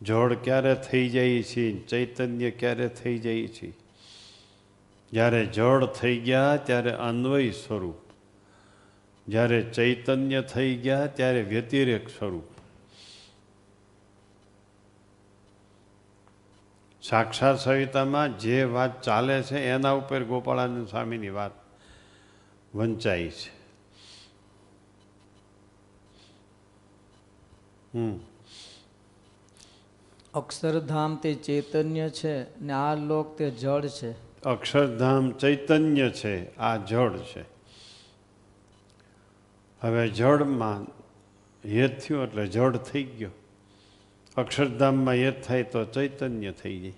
[0.03, 3.73] જળ ક્યારે થઈ જાય છે, ચૈતન્ય ક્યારે થઈ જાય છે?
[5.11, 7.95] જ્યારે જોડ થઈ ગયા, ત્યારે અન્વય સ્વરૂપ.
[9.27, 12.43] જ્યારે ચૈતન્ય થઈ ગયા, ત્યારે વ્યતિરેક સ્વરૂપ.
[17.01, 21.51] સાક્ષાત સવિતામાં જે વાત ચાલે છે, એના ઉપર ગોપાળાનંદ સ્વામીની વાત
[22.75, 23.63] વંચાઈ છે.
[27.93, 28.32] હમ.
[30.33, 34.41] અક્ષરધામ તે ચૈતન્ય છે ને આ લોક તે જળ છે.
[34.41, 37.41] અક્ષરધામ ચૈતન્ય છે, આ જળ છે.
[39.81, 40.85] હવે જળમાં
[41.67, 43.29] યદ થયું એટલે જળ થઈ ગયો.
[44.37, 46.93] અક્ષરધામમાં યદ થાય તો ચૈતન્ય થઈ જાય.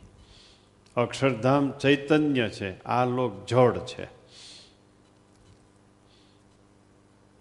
[0.95, 4.05] અક્ષરધામ ચૈતન્ય છે, આ લોક જળ છે.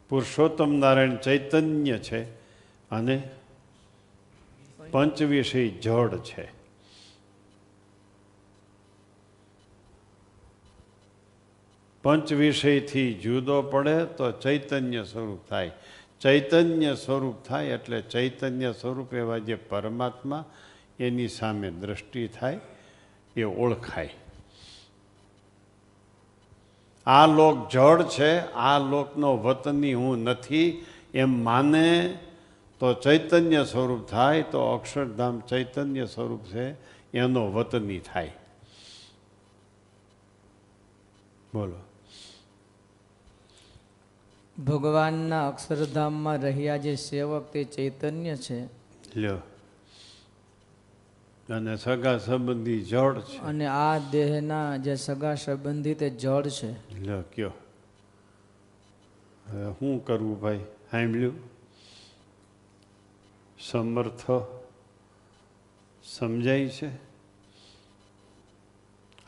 [0.08, 2.24] પુરુષોત્તમ નારાયણ ચૈતન્ય છે
[2.90, 3.30] અને
[4.90, 6.64] પંચવિષય જળ છે.
[12.02, 15.70] પંચ વિષયથી જુદો પડે તો ચૈતન્ય સ્વરૂપ થાય.
[16.20, 20.44] ચૈતન્ય સ્વરૂપ થાય એટલે ચૈતન્ય સ્વરૂપ એવા જે પરમાત્મા
[20.98, 22.60] એની સામે દ્રષ્ટિ થાય
[23.36, 24.10] એ ઓળખાય.
[27.06, 32.18] આ લોક જળ છે, આ લોકનો વતની હું નથી એમ માને
[32.78, 36.72] તો ચૈતન્ય સ્વરૂપ થાય તો અક્ષરધામ ચૈતન્ય સ્વરૂપ છે
[37.12, 38.32] એનો વતની થાય.
[41.54, 41.76] બોલો.
[44.62, 48.64] ભગવાનના અક્ષરધામમાં રહ્યા જે સેવક તે ચૈતન્ય છે.
[49.16, 49.36] લ્યો.
[51.54, 53.38] અને સગા સંબંધી જળ છે.
[53.38, 57.00] અને આ દેહના જે સગા સંબંધી તે જળ છે.
[57.00, 57.52] લ્યો કયો.
[59.48, 60.58] હવે શું કરવું ભાઈ?
[60.90, 61.53] સાંભળ્યું?
[63.70, 64.30] સમર્થ
[66.02, 66.90] સમજાય છે?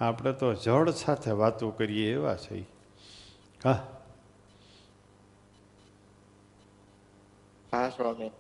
[0.01, 2.61] આપણે તો જળ સાથે વાતો કરીએ એવા છે.
[3.65, 4.03] હા.
[7.73, 8.31] હા સ્વામી.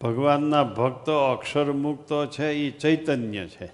[0.00, 3.72] ભગવાનના ભક્તો અક્ષર મુક્તો છે એ ચૈતન્ય છે.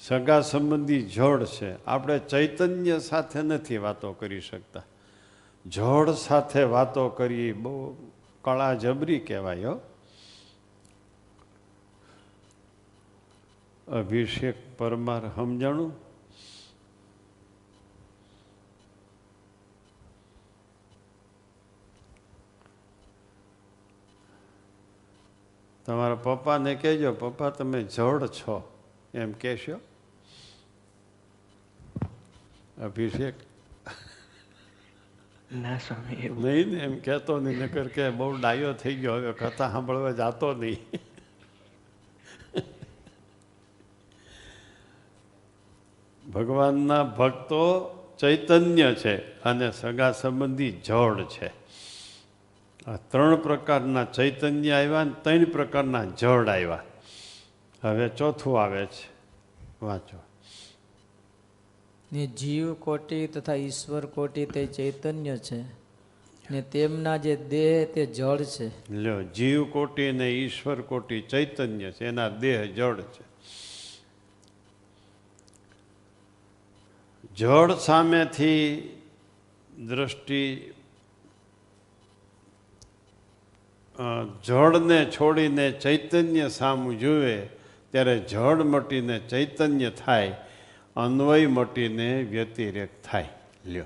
[0.00, 1.84] સગા સંબંધી જળ છે.
[1.84, 4.82] આપણે ચૈતન્ય સાથે નથી વાતો કરી શકતા.
[5.66, 7.96] જળ સાથે વાતો કરી, બહુ
[8.42, 9.66] કળા જબરી કહેવાય
[13.88, 16.04] અભિષેક પરમાર સમજાણું?
[25.84, 28.78] તમારા પપ્પાને કહેજો, પપ્પા, તમે જળ છો.
[29.14, 29.80] એમ કહેશો?
[32.84, 33.53] અભિષેક
[35.54, 36.44] ના સ્વામી, એવું.
[36.44, 40.78] નહીં એમ કહેતો નહીં, નકર કે બહુ ડાયો થઈ ગયો, હવે કથા સાંભળવા જાતો નહીં.
[46.32, 47.90] ભગવાનના ભક્તો
[48.20, 51.48] ચૈતન્ય છે અને સગા સંબંધી જળ છે.
[52.86, 56.82] આ ત્રણ પ્રકારના ચૈતન્ય આવ્યા ને ત્રણ પ્રકારના જળ આવ્યા.
[57.84, 59.08] હવે ચોથું આવે છે,
[59.82, 60.23] વાંચો.
[62.14, 65.62] ને જીવ કોટી તથા ઈશ્વર કોટી તે ચૈતન્ય છે.
[66.50, 68.92] ને તેમના જે દેહ તે જળ છે.
[68.92, 73.24] લ્યો જીવ કોટી ને ઈશ્વર કોટી ચૈતન્ય છે, એના દેહ જળ છે.
[77.36, 78.90] જળ સામેથી
[79.88, 80.72] દ્રષ્ટિ
[84.44, 87.46] જળને છોડીને ચૈતન્ય સામું જુએ,
[87.90, 90.36] ત્યારે જળ મટીને ચૈતન્ય થાય
[90.96, 93.28] અન્વય મટીને વ્યતિરેક થાય.
[93.66, 93.84] લ્યો.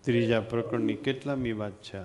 [0.00, 2.04] ત્રીજા પ્રકરણની કેટલામી વાત છે?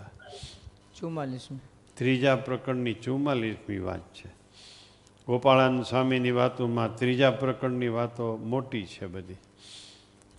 [1.00, 1.60] ચુમ્માલીસમી.
[1.94, 4.28] ત્રીજા પ્રકરણની ચુમ્માલીસમી વાત છે.
[5.28, 9.34] ગોપાળાન સ્વામીની વાતોમાં ત્રીજા પ્રકરણની વાતો મોટી છે બધી.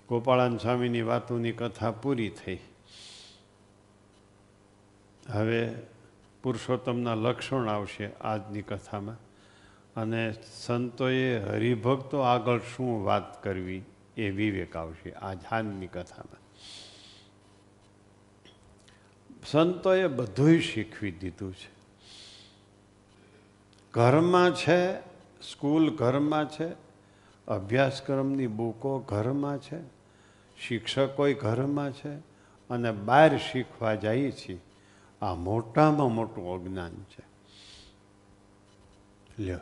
[0.09, 2.59] ગોપાળાન સ્વામીની વાતોની કથા પૂરી થઈ.
[5.29, 5.71] હવે
[6.49, 9.17] પુરુષોત્તમના લક્ષણ આવશે આજની કથામાં.
[10.01, 10.35] અને
[10.67, 13.83] સંતોએ હરિભક્તો આગળ શું વાત કરવી
[14.17, 16.39] એ વિવેક આવશે આ હાલની કથામાં.
[19.47, 21.71] સંતોએ બધુંય શીખવી દીધું છે.
[23.95, 25.01] ઘરમાં છે,
[25.51, 26.69] સ્કૂલ ઘરમાં છે,
[27.49, 29.81] અભ્યાસક્રમની બુકો ઘરમાં છે,
[30.69, 32.15] શિક્ષકોય ઘરમાં છે,
[32.71, 34.61] અને બહાર શીખવા જઈએ છીએ.
[35.23, 37.23] આ મોટામાં મોટું અજ્ઞાન છે.
[39.43, 39.59] લ્યો.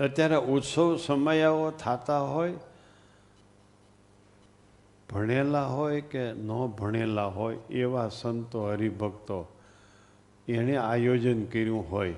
[0.00, 2.54] અત્યારે ઉત્સવ સમયાઓ થતા હોય,
[5.12, 9.46] ભણેલા હોય કે ન ભણેલા હોય, એવા સંતો હરિભક્તો,
[10.48, 12.14] એણે આયોજન કર્યું હોય,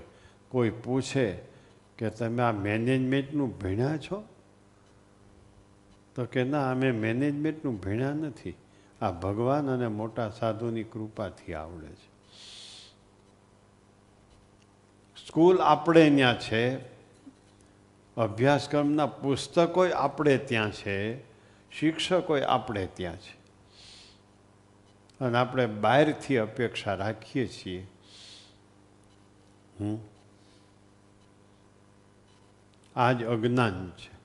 [0.48, 1.55] કોઈ પૂછે
[1.99, 4.24] કે તમે આ મેનેજમેન્ટનું ભણ્યા છો?
[6.14, 8.55] તો કે ના, અમે મેનેજમેન્ટનું ભણ્યા નથી.
[9.01, 12.16] આ ભગવાન અને મોટા સાધુની કૃપાથી આવડે છે.
[15.26, 16.76] સ્કૂલ આપણે ત્યાં છે.
[18.16, 21.20] અભ્યાસક્રમના પુસ્તકોય આપણે ત્યાં છે.
[21.70, 23.36] શિક્ષકોય આપણે ત્યાં છે.
[25.20, 27.86] અને આપણે બહારથી અપેક્ષા રાખીએ છીએ.
[29.80, 29.99] હમ?
[32.97, 34.16] આ જ અજ્ઞાન છે.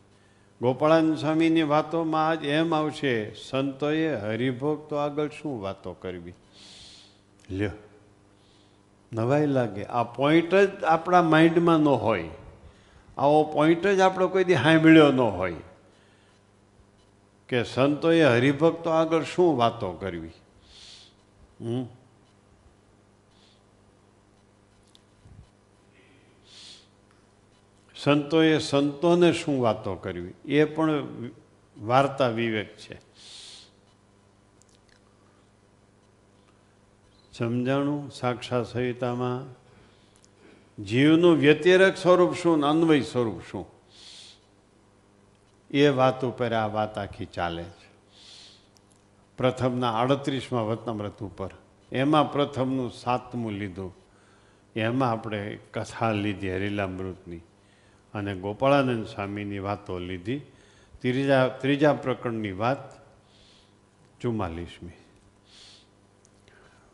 [0.61, 6.33] ગોપાળાનંદ સ્વામીની વાતોમાં આજ એમ આવશે, સંતોએ હરિભોગ તો આગળ શું વાતો કરવી?
[7.49, 7.71] લ્યો,
[9.13, 9.85] નવાઈ લાગે.
[9.85, 12.29] આ પોઈન્ટ જ આપણા માઇન્ડમાં ન હોય.
[13.17, 15.55] આવો પોઈન્ટ જ આપણો કોઈ દી સાંભળ્યો ન હોય.
[17.49, 20.29] કે સંતોએ હરિભક્તો આગળ શું વાતો કરવી?
[21.61, 22.00] હમ?
[28.03, 30.33] સંતોએ સંતોને શું વાતો કરવી?
[30.45, 31.03] એ પણ
[31.81, 32.99] વાર્તા વિવેક છે.
[37.33, 38.11] સમજાણું?
[38.11, 39.61] સાક્ષાત સંહિતામાં
[40.83, 43.65] જીવનું વ્યતિરેક સ્વરૂપ શું અન્વય સ્વરૂપ શું?
[45.71, 47.91] એ વાત ઉપર આ વાત આખી ચાલે છે.
[49.37, 51.49] પ્રથમના અડત્રીસમાં વતનામ્રત ઉપર.
[51.91, 53.95] એમાં પ્રથમનું સાતમું લીધું.
[54.75, 57.39] એમાં આપણે કથા લીધી હરિલામૃતની.
[58.13, 60.41] અને ગોપાળાનંદ સ્વામીની વાતો લીધી.
[60.99, 63.01] ત્રીજા ત્રીજા પ્રકરણની વાત
[64.21, 64.91] ચુમ્માલીસમી.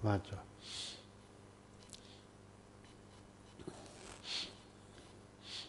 [0.04, 0.38] વાંચો.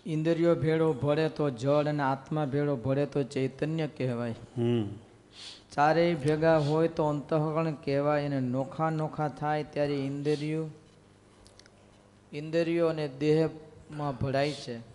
[0.06, 4.34] ઇન્દ્રિયો ભેળો ભળે તો જળ અને આત્મા ભેળો ભળે તો ચૈતન્ય કહેવાય.
[5.72, 10.66] ચારેય ભેગા હોય તો અંતઃકરણ કહેવાય અને નોખા નોખા થાય ત્યારે ઇન્દ્રિયો
[12.32, 14.87] ઇન્દ્રિયો અને દેહમાં ભળાય છે.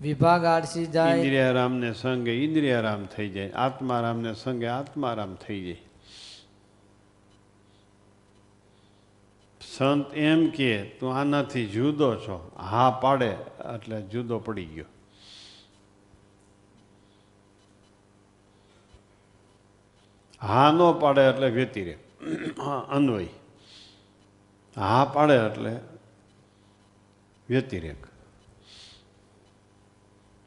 [0.00, 1.16] વિભાગ આળસી જાય.
[1.16, 3.50] ઇન્દ્રિયારામને સંગે ઇન્દ્રિયારામ થઈ જાય.
[3.50, 5.78] આત્મારામને સંગે આત્મારામ થઈ જાય.
[9.76, 12.52] સંત એમ કે, તું આનાથી જુદો છો.
[12.58, 13.36] હા પાડે,
[13.74, 14.84] એટલે જુદો પડી ગયો.
[20.42, 21.98] હા ન પાડે એટલે વ્યતિરેક
[22.60, 23.26] હા, અન્વય.
[24.76, 25.80] હા પાડે એટલે
[27.48, 28.07] વ્યતિરેક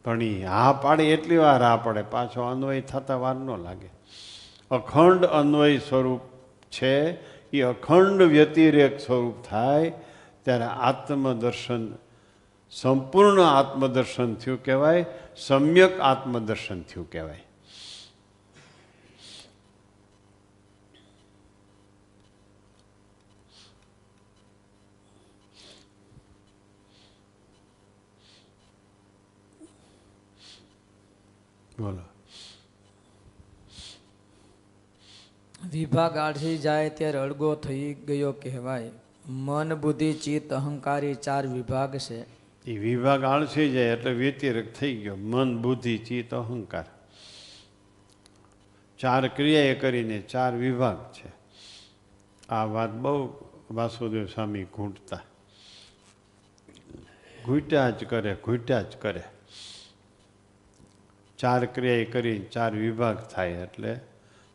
[0.06, 2.02] એ હા પાડે એટલી વાર હા પડે.
[2.02, 3.90] પાછો અન્વય થતા વાર ન લાગે.
[4.72, 6.22] અખંડ અન્વય સ્વરૂપ
[6.72, 7.12] છે.
[7.52, 9.94] એ અખંડ વ્યતિરેક સ્વરૂપ થાય
[10.44, 11.92] ત્યારે આત્મદર્શન,
[12.72, 15.06] સંપૂર્ણ આત્મદર્શન થયું કહેવાય,
[15.38, 17.44] સમ્યક આત્મદર્શન થયું કહેવાય.
[31.82, 32.02] બોલો.
[35.72, 38.92] વિભાગ આળસી જાય ત્યારે અળગો થઈ ગયો કહેવાય.
[39.26, 42.26] મન બુદ્ધિ ચિત્ત અહંકારી ચાર વિભાગ છે.
[42.66, 45.16] એ વિભાગ આળસી જાય એટલે વ્યતિરેક થઈ ગયો.
[45.16, 46.86] મન બુદ્ધિ ચિત્ત અહંકાર.
[49.00, 51.32] ચાર ક્રિયાએ કરીને ચાર વિભાગ છે.
[52.50, 53.34] આ વાત બહુ
[53.72, 55.22] વાસુદેવ સ્વામી ઘૂંટતા.
[57.46, 59.24] ઘૂંટ્યા જ કરે ઘૂંટ્યા જ કરે.
[61.42, 64.00] ચાર ક્રિયાએ કરી ચાર વિભાગ થાય એટલે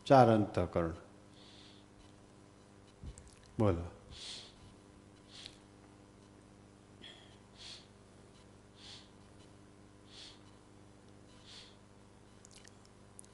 [0.07, 0.93] ચાર અંતઃકરણ.
[3.59, 3.85] બોલો.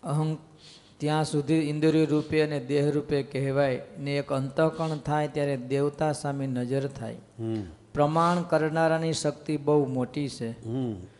[0.03, 0.37] અહં
[0.99, 6.47] ત્યાં સુધી ઇન્દ્રિય રૂપે અને દેહ રૂપે કહેવાય ને એક અંતઃકરણ થાય ત્યારે દેવતા સામે
[6.47, 7.17] નજર થાય.
[7.95, 10.53] પ્રમાણ કરનારાની શક્તિ બહુ મોટી છે.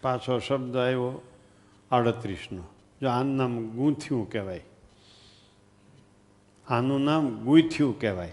[0.01, 1.23] પાછો શબ્દ આવ્યો.
[1.93, 2.63] આડત્રીસનો.
[3.03, 4.65] જો આનું નામ ગૂંથ્યું કહેવાય.
[6.69, 8.33] આનું નામ ગુંથ્યું કહેવાય.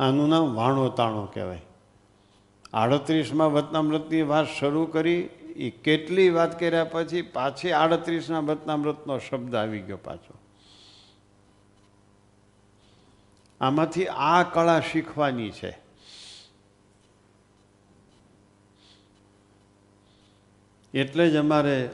[0.00, 1.62] આનું નામ વાણો તાણો કહેવાય.
[2.72, 9.80] આડત્રીસમાં વતનામૃતની વાત શરૂ કરી એ કેટલી વાત કર્યા પછી પાછી આડત્રીસના વતનામૃતનો શબ્દ આવી
[9.80, 10.34] ગયો પાછો.
[13.60, 15.87] આમાંથી આ કળા શીખવાની છે.
[20.98, 21.90] એટલે જ અમારે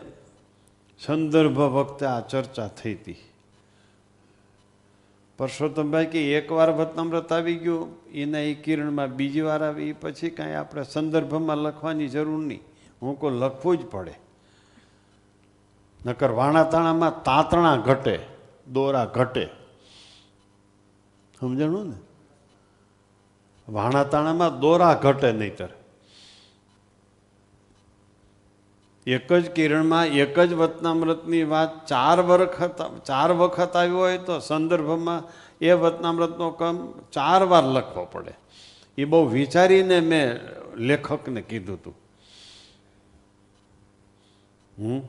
[1.07, 3.16] સંદર્ભ વખતે આ ચર્ચા થઈ હતી.
[5.38, 10.82] પરસોત્તમભાઈ કે એકવાર વતનમ્રત આવી ગયો, એના એ કિરણમાં બીજી વાર આવી પછી કાંઈ આપણે
[10.82, 12.61] સંદર્ભમાં લખવાની જરૂર નહીં.
[13.02, 14.14] હું કોઈ લખવું જ પડે.
[16.07, 18.20] નકર વાણાતાણામાં તાતણા ઘટે,
[18.72, 19.48] દોરા ઘટે.
[21.40, 21.96] સમજણું ને?
[23.68, 25.68] વાણાતાણામાં દોરા ઘટે નહીતર.
[29.07, 35.22] એક જ કિરણમાં એક જ વતનામૃતની વાત ચાર વખત ચાર વખત આવ્યો હોય તો સંદર્ભમાં
[35.61, 38.34] એ વતનામૃતનો કમ ચાર વાર લખવો પડે.
[38.98, 40.40] એ બહુ વિચારીને મેં
[40.76, 41.94] લેખકને કીધું હતું
[44.78, 45.00] હમ?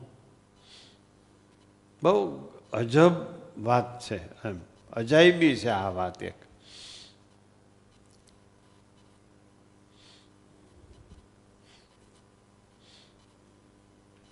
[2.02, 3.12] બહુ અજબ
[3.58, 4.60] વાત છે એમ.
[4.92, 6.45] અજાયબી છે આ વાત એક.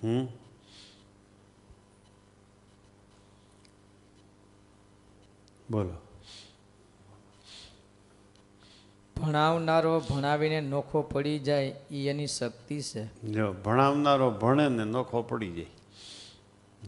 [0.04, 0.26] હમ.
[5.70, 5.94] બોલો.
[9.16, 13.04] ભણાવનારો ભણાવીને નોખો પડી જાય એ એની શક્તિ છે.
[13.22, 15.66] જો ભણાવનારો ભણે ને નોખો પડી જાય.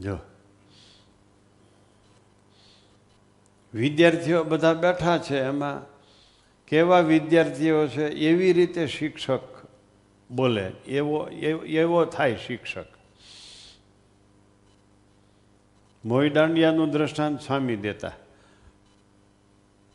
[0.01, 0.19] જો.
[3.75, 5.97] વિદ્યાર્થીઓ બધા બેઠા છે એમાં
[6.67, 9.41] કેવા વિદ્યાર્થીઓ છે એવી રીતે શિક્ષક
[10.31, 12.96] બોલે એવો એવો- એવો થાય શિક્ષક.
[16.07, 18.13] મોઈ દાંડિયાનું દ્રષ્ટાંત સ્વામી દેતા.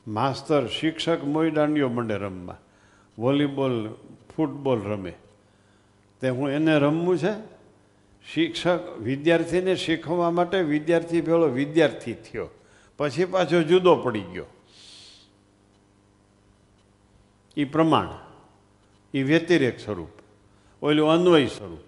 [0.08, 2.58] માસ્તર, શિક્ષક મોઈ દાંડિયો મંડે રમવા.
[3.20, 3.94] વોલીબોલ,
[4.36, 5.14] ફૂટબોલ રમે.
[6.22, 7.34] તે હું એને રમવું છે?
[8.34, 12.48] શિક્ષક વિદ્યાર્થીને શીખવવા માટે વિદ્યાર્થી પેલો વિદ્યાર્થી થયો.
[12.98, 14.46] પછી પાછો જુદો પડી ગયો.
[17.58, 18.08] એ પ્રમાણ
[19.14, 20.10] એ વ્યતિરેક સ્વરૂપ.
[20.86, 21.80] ઓલું અન્વય સ્વરૂપ.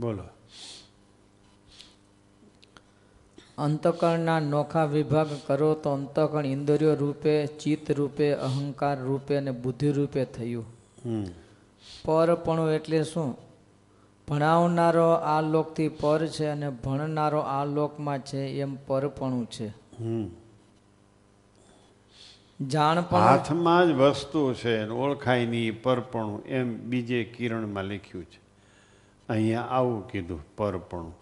[0.00, 0.33] બોલો.
[3.58, 10.24] અંતકરણના નોખા વિભાગ કરો તો અંતકરણ ઇન્દ્રિયો રૂપે ચિત્ત રૂપે અહંકાર રૂપે અને બુદ્ધિ રૂપે
[10.24, 10.64] થયું.
[12.04, 13.36] પરપણું એટલે શું?
[14.28, 19.68] ભણાવનારો આ લોકથી પર છે અને ભણનારો આ લોકમાં છે એમ પરપણું છે.
[22.66, 28.40] જાણપણું હાથમાં જ વસ્તુ છે ઓળખાય નહીં પરપણું એમ બીજે કિરણમાં લખ્યું છે.
[29.28, 31.12] અહીંયા આવું કીધું પરપણું હમ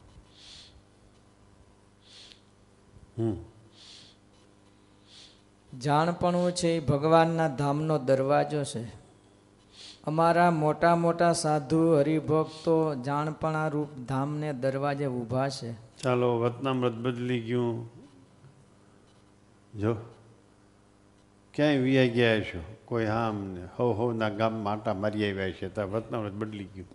[5.80, 9.02] જાણપણું છે એ ભગવાનના ધામનો દરવાજો છે.
[10.04, 15.72] અમારા મોટા મોટા સાધુ, હરિભક્તો જાણપણા રૂપ ધામને દરવાજે ઊભા છે.
[15.72, 17.90] ચાલો વતનામૃત બદલી ગયું.
[19.80, 19.96] જો,
[21.54, 22.76] ક્યાંય વિયા ગયા છો?
[22.84, 25.68] કોઈ આમ ને હો હોના ગામ માટા મારી આવ્યા છે.
[25.68, 26.88] ત્યાં વતનામૃત બદલી ગયું.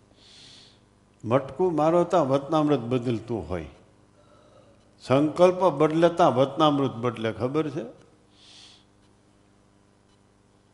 [1.24, 3.66] મટકું મારો ત્યાં વતનામૃત બદલતું હોય.
[5.00, 7.98] સંકલ્પ બદલે ત્યાં વતનામૃત બદલે, ખબર છે?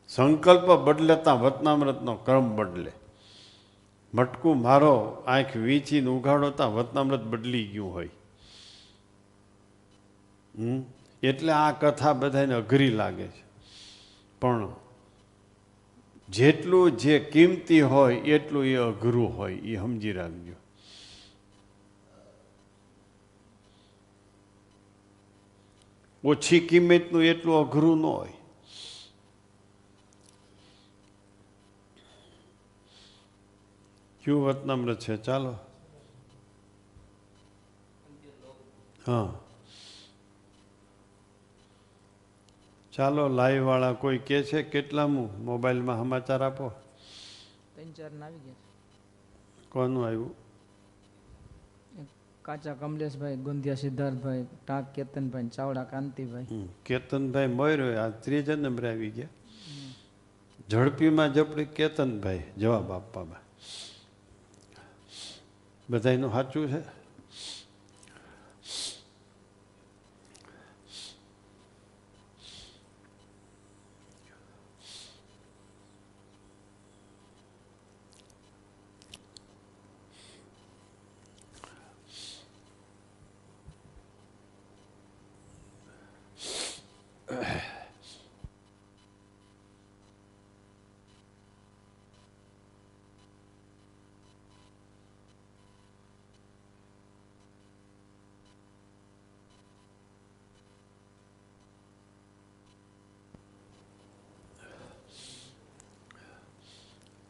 [0.08, 2.92] સંકલ્પ બદલે ત્યાં વતનામૃતનો ક્રમ બદલે.
[4.14, 8.10] મટકું મારો, આંખ વીંચીને ઉઘાડો વતનામૃત બદલી ગયું હોય.
[11.22, 13.44] એટલે આ કથા બધાને અઘરી લાગે છે.
[14.40, 14.72] પણ
[16.28, 20.63] જેટલું જે કિંમતી હોય, એટલું એ અઘરું હોય, એ સમજી રાખજો.
[26.24, 28.32] ઓછી કિંમતનું એટલું અઘરું ન હોય.
[34.24, 35.16] કયું વતનામ્ર છે?
[35.16, 35.54] ચાલો.
[39.06, 39.32] હા.
[42.92, 45.44] ચાલો લાઈવ વાળા કોઈ કે છે કેટલામું?
[45.44, 46.72] મોબાઈલમાં સમાચાર આપો.
[47.74, 48.54] ત્રણ ચાર આવી ગયા
[49.68, 50.43] કોનું આવ્યું?
[52.44, 56.46] કાચા કમલેશભાઈ, ગુંધિયા સિદ્ધાર્થભાઈ, ટાંક કેતનભાઈ ચાવડા કાંતિભાઈ.
[56.86, 59.26] કેતનભાઈ મોયરો આ ત્રીજા નંબરે આવી ગયા.
[60.70, 63.40] ઝડપીમાં ઝપડી કેતનભાઈ જવાબ આપવામાં.
[65.90, 67.03] બધાયનું સાચું છે?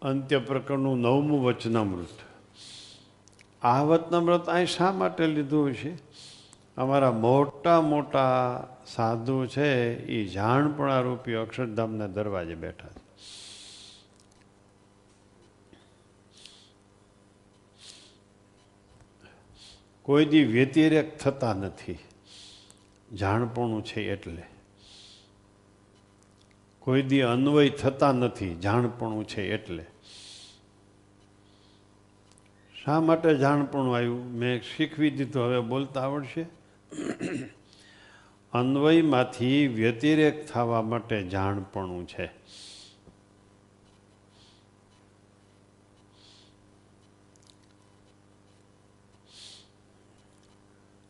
[0.04, 2.08] અંત્ય પ્રકરણનું નવમું વચનામૃત.
[3.62, 5.94] આ વચનામૃત અહીં શા માટે લીધું છે?
[6.76, 8.22] અમારા મોટા મોટા
[8.86, 13.04] સાધુ છે એ જાણપણા રૂપી અક્ષરધામના દરવાજે બેઠા છે.
[20.02, 21.98] કોઈ દી વ્યતિરેક થતા નથી.
[23.16, 24.42] જાણપણું છે એટલે.
[26.78, 29.93] કોઈ દી અન્વય થતા નથી, જાણપણું છે એટલે.
[32.84, 34.32] શા માટે જાણપણું આવ્યું?
[34.32, 36.46] મેં શીખવી દીધું, હવે બોલતા આવડશે?
[38.52, 42.30] અન્વયમાંથી વ્યતિરેક થવા માટે જાણપણું છે.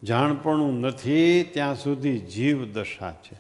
[0.03, 3.37] જાણપણું નથી, ત્યાં સુધી જીવ દશા છે.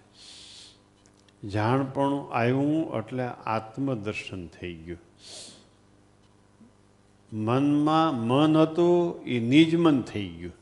[1.48, 4.98] જાણપણું આવ્યું એટલે આત્મદર્શન થઈ ગયું.
[7.34, 10.52] મનમાં મન હતું એ નિજમન થઈ ગયું.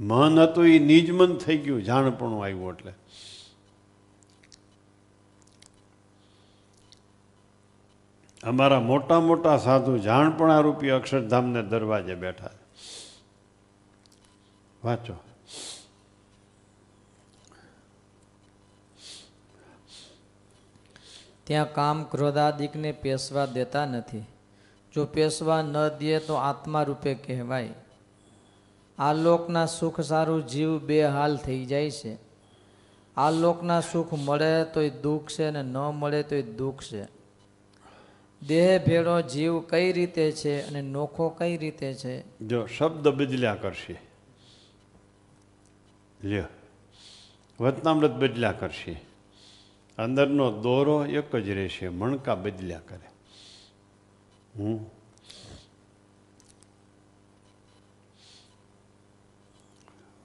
[0.00, 2.92] મન હતું એ નિજમન થઈ ગયું, જાણપણું આવ્યું એટલે.
[8.44, 12.50] અમારા મોટા મોટા સાધુ જાણપણા રૂપી અક્ષરધામને દરવાજે બેઠા.
[14.84, 15.23] વાંચો.
[21.44, 24.24] ત્યાં કામ ક્રોધાદિકને પેશવા દેતા નથી.
[24.94, 27.68] જો પેશવા ન દે તો આત્મા રૂપે કહેવાય.
[28.98, 32.18] આ લોકના સુખ સારું જીવ બે હાલ થઈ જાય છે.
[33.16, 37.04] આ લોકના સુખ મળે તોય દુઃખ છે અને ન મળે તોય દુઃખ છે.
[38.46, 42.38] દેહ ભેળો જીવ કઈ રીતે છે અને નોખો કઈ રીતે છે?
[42.46, 44.00] જો શબ્દ બદલ્યા કરશે.
[46.24, 46.44] લ્યો.
[47.60, 49.13] વતનામૃત બદલ્યા કરશે.
[49.98, 53.08] અંદરનો દોરો એક જ રહેશે, મણકા બદલ્યા કરે.
[54.62, 54.84] હમ.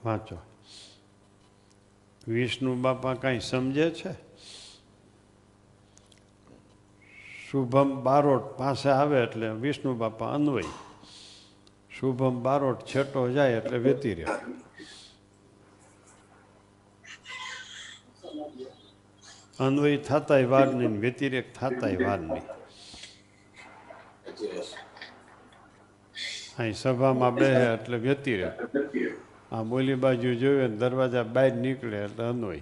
[0.04, 0.36] વાંચો.
[2.28, 4.12] વિષ્ણુ બાપા કાંઈ સમજે છે?
[7.50, 10.62] શુભમ બારોટ પાસે આવે એટલે વિષ્ણુ બાપા અન્વય.
[11.90, 14.26] શુભમ બારોટ છેટો જાય એટલે વેતી રહે.
[19.60, 22.42] અન્વય થતાય વાર નહીં, વ્યતિરેક થતાય વાર નહીં.
[26.58, 28.52] અહીં સભામાં બેહે એટલે વ્યતિરેક.
[29.52, 32.60] આ બોલી બાજુ જોવે દરવાજા બહાર નીકળે એટલે અન્વય.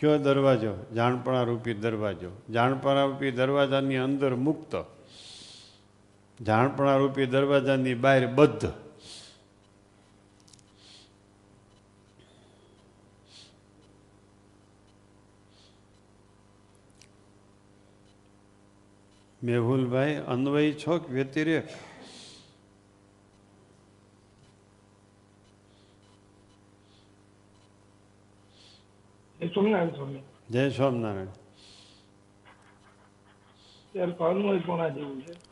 [0.00, 0.74] કયો દરવાજો?
[0.94, 2.30] જાણપણા રૂપી દરવાજો.
[2.52, 4.84] જાણપણા રૂપી દરવાજાની અંદર મુક્ત.
[6.42, 8.66] જાણપણા રૂપી દરવાજાની બહાર બદ્ધ.
[19.44, 21.68] મેહુલભાઈ અન્વય છો કે વ્યતિરેક.
[30.50, 31.26] જય સ્વામિનારાયણ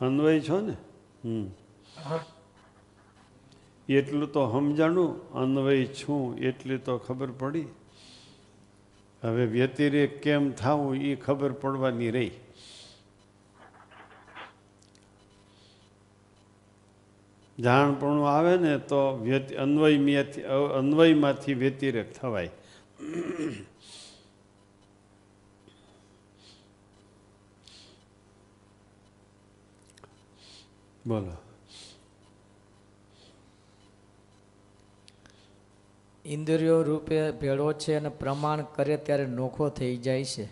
[0.01, 0.61] અન્વય છો?
[0.61, 0.73] ને?
[1.23, 1.51] હમ.
[3.89, 7.65] એટલું તો સમજાણું અન્વય છું એટલી તો ખબર પડી.
[9.23, 12.31] હવે વ્યતિરેક કેમ થવું એ ખબર પડવાની રહી.
[17.59, 20.41] જાણપણું આવે ને તો વ્યતિ અન્વયમાંથી
[20.77, 22.49] અન્વયમાંથી વ્યતિરેક થવાય.
[31.07, 31.37] બોલો.
[36.25, 40.49] ઇન્દ્રિયો રૂપે ભેળો છે અને પ્રમાણ કરે ત્યારે નોખો થઈ જાય છે.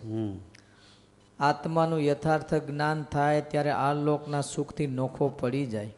[1.39, 5.93] આત્માનું યથાર્થ જ્ઞાન થાય ત્યારે આ લોકના સુખથી નોખો પડી જાય.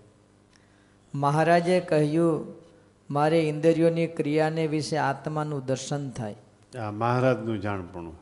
[1.16, 2.55] મહારાજે કહ્યું,
[3.09, 6.36] મારે ઇન્દ્રિયોની ક્રિયાને વિશે આત્માનું દર્શન થાય.
[6.80, 8.20] આ મહારાજનું જાણપણું.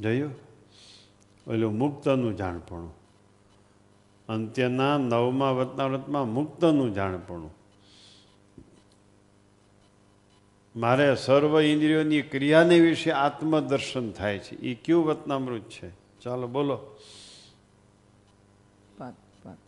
[0.00, 0.34] જોયું?
[1.46, 2.94] ઓલું મુક્તનું જાણપણું.
[4.28, 7.50] અંત્યના નવમા વતનાવ્રતમાં મુક્તનું જાણપણું.
[10.76, 14.56] મારે સર્વ ઇન્દ્રિયોની ક્રિયાને વિશે આત્મદર્શન થાય છે.
[14.56, 15.90] એ કયું વતનામૃત છે?
[16.20, 16.76] ચાલો બોલો
[18.98, 19.58] પાંચ પાંચ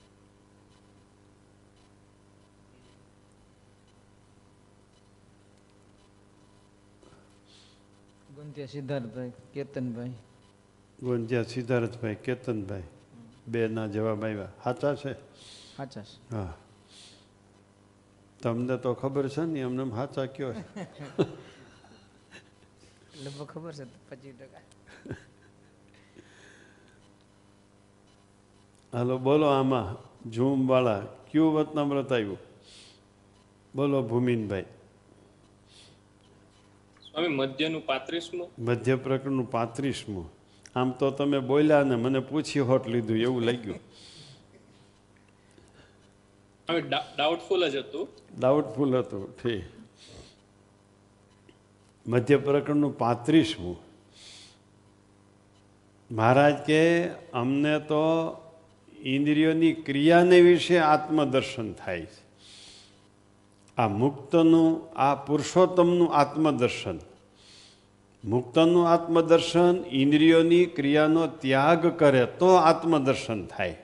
[8.43, 10.13] ગુંતિયા સિદ્ધાર્થભાઈ કેતનભાઈ.
[11.03, 12.83] ગોંજિયા સિદ્ધાર્થભાઈ કેતનભાઈ.
[13.49, 15.13] બેના જવાબ આવ્યા સાચા છે?
[15.77, 16.35] સાચા છે.
[16.35, 16.57] હા.
[18.43, 20.87] તમને તો ખબર છે ને એમને સાચા કયો છે?
[23.25, 24.61] લગભગ ખબર છે પચીસ ટકા.
[28.93, 29.87] હાલો બોલો આમાં
[30.31, 31.01] ઝૂમવાળા.
[31.33, 32.39] કયું વતનામ્રત આવ્યું
[33.75, 34.65] બોલો ભૂમિનભાઈ.
[37.13, 38.51] સ્વામી મધ્યનું પાંત્રીસમું?
[38.59, 40.33] મધ્ય પ્રકરણનું પાંત્રીસમું.
[40.77, 43.79] આમ તો તમે બોલ્યા ને મને પૂછી હોટ લીધું એવું લાગ્યું.
[46.71, 48.09] હવે ડાઉટફુલ જ હતું.
[48.39, 49.65] ડાઉટફુલ હતું ઠીક.
[52.07, 53.77] મધ્ય પ્રકરણનું પાંત્રીસમું.
[56.11, 58.03] મહારાજ કે અમને તો
[59.03, 62.22] ઇન્દ્રિયોની ક્રિયાને વિશે આત્મદર્શન થાય છે.
[63.79, 66.99] આ મુક્તનું, આ પુરુષોત્તમનું આત્મદર્શન.
[68.25, 73.77] મુક્તનું આત્મદર્શન ઇન્દ્રિયોની ક્રિયાનો ત્યાગ કરે તો આત્મદર્શન થાય.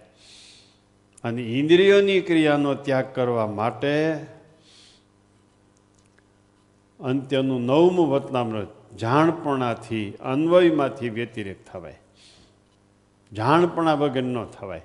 [1.24, 4.14] અને ઇન્દ્રિયોની ક્રિયાનો ત્યાગ કરવા માટે
[7.01, 12.01] અંત્યનું નવમું વતનામૃત જાણપણાથી, અન્વયમાંથી વ્યતિરેક થવાય.
[13.32, 14.80] જાણપણા વગર ન થવાય.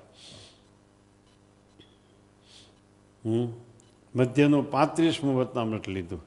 [3.25, 3.62] હમ?
[4.15, 6.23] મધ્યનું પાંત્રીસમું વતનામૃત લીધું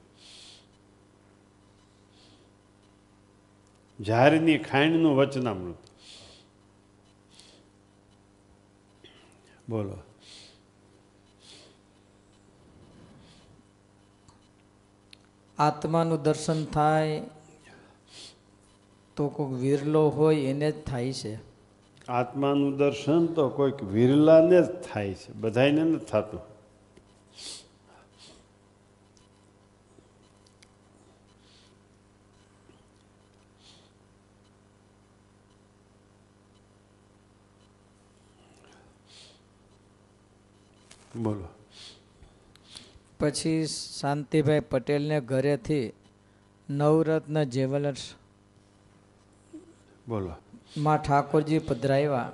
[3.99, 5.81] ઝારની ખાંડનું વચનામૃત
[9.69, 9.97] બોલો
[15.57, 17.23] આત્માનું દર્શન થાય
[19.17, 21.33] તો કોઈક વિરલો હોય એને જ થાય છે
[22.11, 26.43] આત્માનું દર્શન તો કોઈક વિરલાને જ થાય છે બધાને નથી થતું
[41.17, 41.47] બોલો.
[43.19, 43.65] પછી
[43.99, 45.93] શાંતિભાઈ પટેલને ઘરેથી
[46.69, 48.13] નવરત્ન જ્વેલર્સ
[50.07, 50.33] બોલો.
[50.77, 52.31] માં ઠાકોરજી પધરાવ્યા.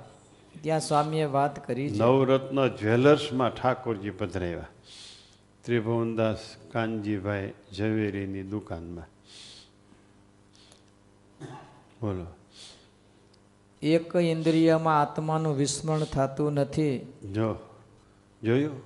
[0.62, 4.66] ત્યાં સ્વામીએ વાત કરી નવરત્ન જ્વેલર્સમાં ઠાકોરજી પધરાવ્યા.
[5.62, 6.38] ત્રિભુવનદાસ
[6.72, 9.04] કાનજીભાઈ ઝવેરીની દુકાનમાં.
[12.02, 12.26] બોલો.
[13.82, 17.12] એક ઇન્દ્રિયમાં આત્માનું વિસ્મરણ થતું નથી.
[17.32, 17.56] જો.
[18.44, 18.82] જોયું?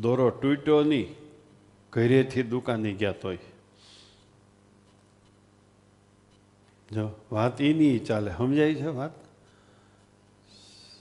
[0.00, 1.14] દોરો તૂટ્યો નહીં.
[1.90, 3.38] ઘરેથી દુકાને ગયા તોય.
[6.92, 8.32] જો, વાત એ નહીં ચાલે.
[8.36, 9.10] સમજાય છે વાત?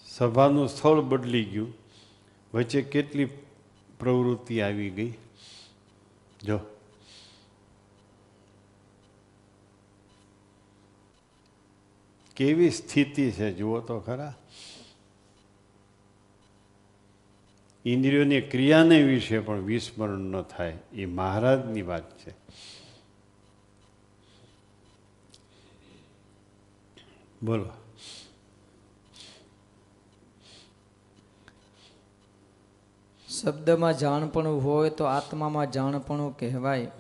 [0.05, 1.73] સભાનું સ્થળ બદલી ગયું.
[2.53, 3.25] વચ્ચે કેટલી
[3.99, 5.13] પ્રવૃત્તિ આવી ગઈ?
[6.43, 6.59] જો.
[12.36, 13.53] કેવી સ્થિતિ છે?
[13.53, 14.36] જુઓ તો ખરા.
[17.86, 22.34] ઇન્દ્રિયોની ક્રિયાને વિશે પણ વિસ્મરણ ન થાય એ મહારાજની વાત છે.
[27.43, 27.69] બોલો.
[33.41, 36.91] શબ્દમાં જાણપણું હોય તો આત્મામાં જાણપણું કહેવાય.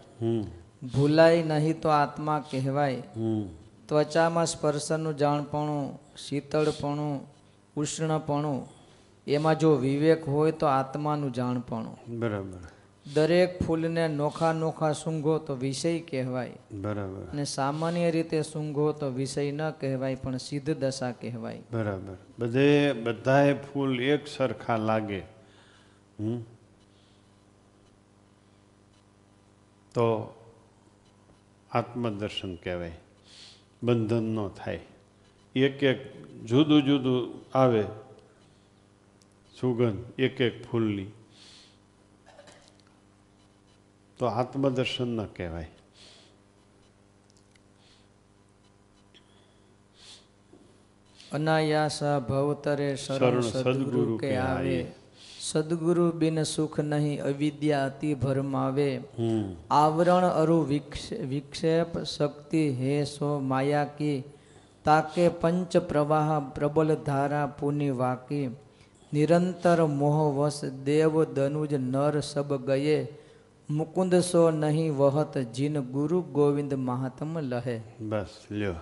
[0.95, 3.03] ભૂલાય નહીં તો આત્મા કહેવાય.
[3.85, 7.27] ત્વચામાં સ્પર્શનું જાણપણું શીતળપણું
[7.75, 8.82] ઉષ્ણપણું
[9.27, 12.19] એમાં જો વિવેક હોય તો આત્માનું જાણપણું.
[12.19, 12.59] બરાબર.
[13.13, 16.53] દરેક ફૂલને નોખા નોખા સૂંઘો તો વિષય કહેવાય.
[16.71, 17.21] બરાબર.
[17.21, 21.61] અને સામાન્ય રીતે સૂંઘો તો વિષય ન કહેવાય પણ સિદ્ધ દશા કહેવાય.
[21.71, 22.17] બરાબર.
[22.39, 25.19] બધે બધાએ ફૂલ એક સરખા લાગે.
[29.93, 30.33] તો
[31.71, 32.91] આત્મદર્શન કહેવાય.
[33.83, 34.79] બંધન ન થાય.
[35.55, 37.83] એક એક જુદું જુદું આવે.
[39.63, 41.05] સુગંધ એક એક ફૂલની.
[44.17, 45.69] તો આત્મદર્શન ન કહેવાય.
[51.31, 54.91] અનાયાસા ભવતરે શરણ સદગુરુ કે આવે.
[55.39, 59.01] સદગુરુ બિન સુખ નહીં અવિદ્યા અતિ ભરમાવે.
[59.71, 64.23] આવરણ અરુ વિક્ષ- વિક્ષેપ શક્તિ હે સો માયા કી.
[64.83, 68.55] તાકે પંચ પ્રવાહ પ્રબલ ધારા પુની વાકી.
[69.13, 73.07] નિરંતર મોહવશ દેવ દનુજ નર સબ ગયે,
[73.69, 77.81] મુકુંદ સો નહીં વહત જીન ગુરુ ગોવિંદ મહાત્મ લહે.
[77.99, 78.75] બસ, લ્યો.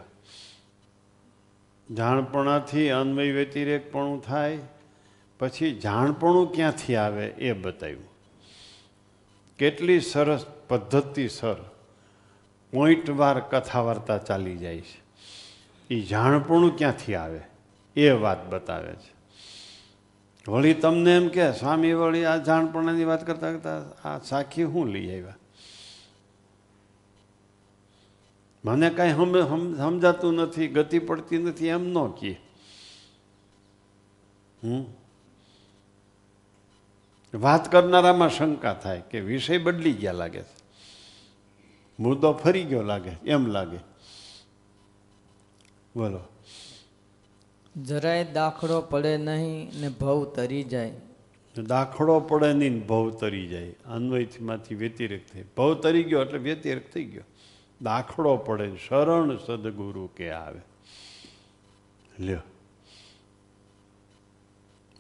[1.94, 4.60] જાણપણાથી અન્વય વ્યતિરેકપણું થાય,
[5.40, 8.04] પછી જાણપણું ક્યાંથી આવે એ બતાવ્યું.
[9.58, 11.56] કેટલી સરસ પદ્ધતિસર
[12.72, 15.04] પોઈન્ટવાર કથા વાર્તા ચાલી જાય છે.
[15.94, 17.42] એ જાણપણું ક્યાંથી આવે?
[17.96, 19.21] એ વાત બતાવે છે.
[20.48, 25.20] વળી તમને એમ કે સ્વામી વળી આ જાણપણાની વાત કરતા કરતા આ સાખી હું લઈ
[25.20, 25.36] આવ્યા?
[28.66, 29.14] મને કાંઈ
[29.78, 32.42] સમજાતું નથી, ગતિ પડતી નથી, એમ ન કહે.
[34.64, 34.84] હમ?
[37.34, 40.62] વાત કરનારામાં શંકા થાય કે વિષય બદલી ગયા લાગે છે.
[42.00, 43.78] મુદ્દો ફરી ગયો લાગે, એમ લાગે.
[45.96, 46.31] બોલો.
[47.78, 50.94] જરાય દાખલો પડે નહીં ને ભવ તરી જાય.
[51.68, 53.76] દાખલો પડે નહીં ને ભવ તરી જાય.
[53.86, 55.44] અન્વયમાંથી વ્યતિરેક થાય.
[55.58, 57.24] ભવ તરી ગયો એટલે વ્યતિરેક થઈ ગયો.
[57.82, 60.60] દાખલો પડે શરણ સદગુરુ કે આવે.
[62.20, 62.40] લ્યો.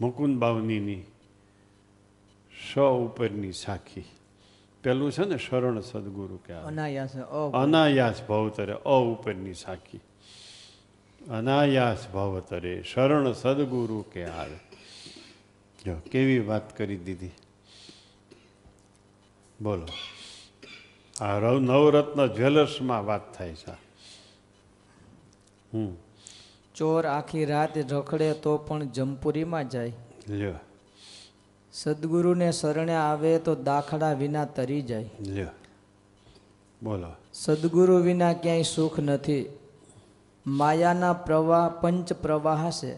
[0.02, 1.04] મુકુંદ બાવનીની
[2.74, 4.04] સ ઉપરની સાખી.
[4.84, 6.68] પેલું છે ને શરણ સદગુરુ કે આવે.
[6.68, 7.18] અનાયાસ
[7.54, 10.00] અનાયાસ ભવતરે અ ઉપરની સાખી.
[11.30, 14.50] અનાયાસ ભવતરે શરણ સદગુરુ કે હાલ
[15.86, 17.32] જો કેવી વાત કરી દીધી?
[19.62, 19.88] બોલો.
[21.22, 23.72] આ રવ નવરત્ન જ્વેલર્સમાં વાત થાય છે.
[25.74, 25.96] હમ.
[26.76, 29.94] ચોર આખી રાત રખડે તો પણ જમપુરીમાં જાય.
[30.30, 30.54] લ્યો.
[31.74, 35.10] સદગુરુને શરણે આવે તો દાખલા વિના તરી જાય.
[35.20, 35.48] લ્યો.
[36.84, 37.16] બોલો.
[37.34, 39.50] સદગુરુ વિના ક્યાંય સુખ નથી.
[40.48, 42.96] માયાના પ્રવાહ પંચ પ્રવાહ છે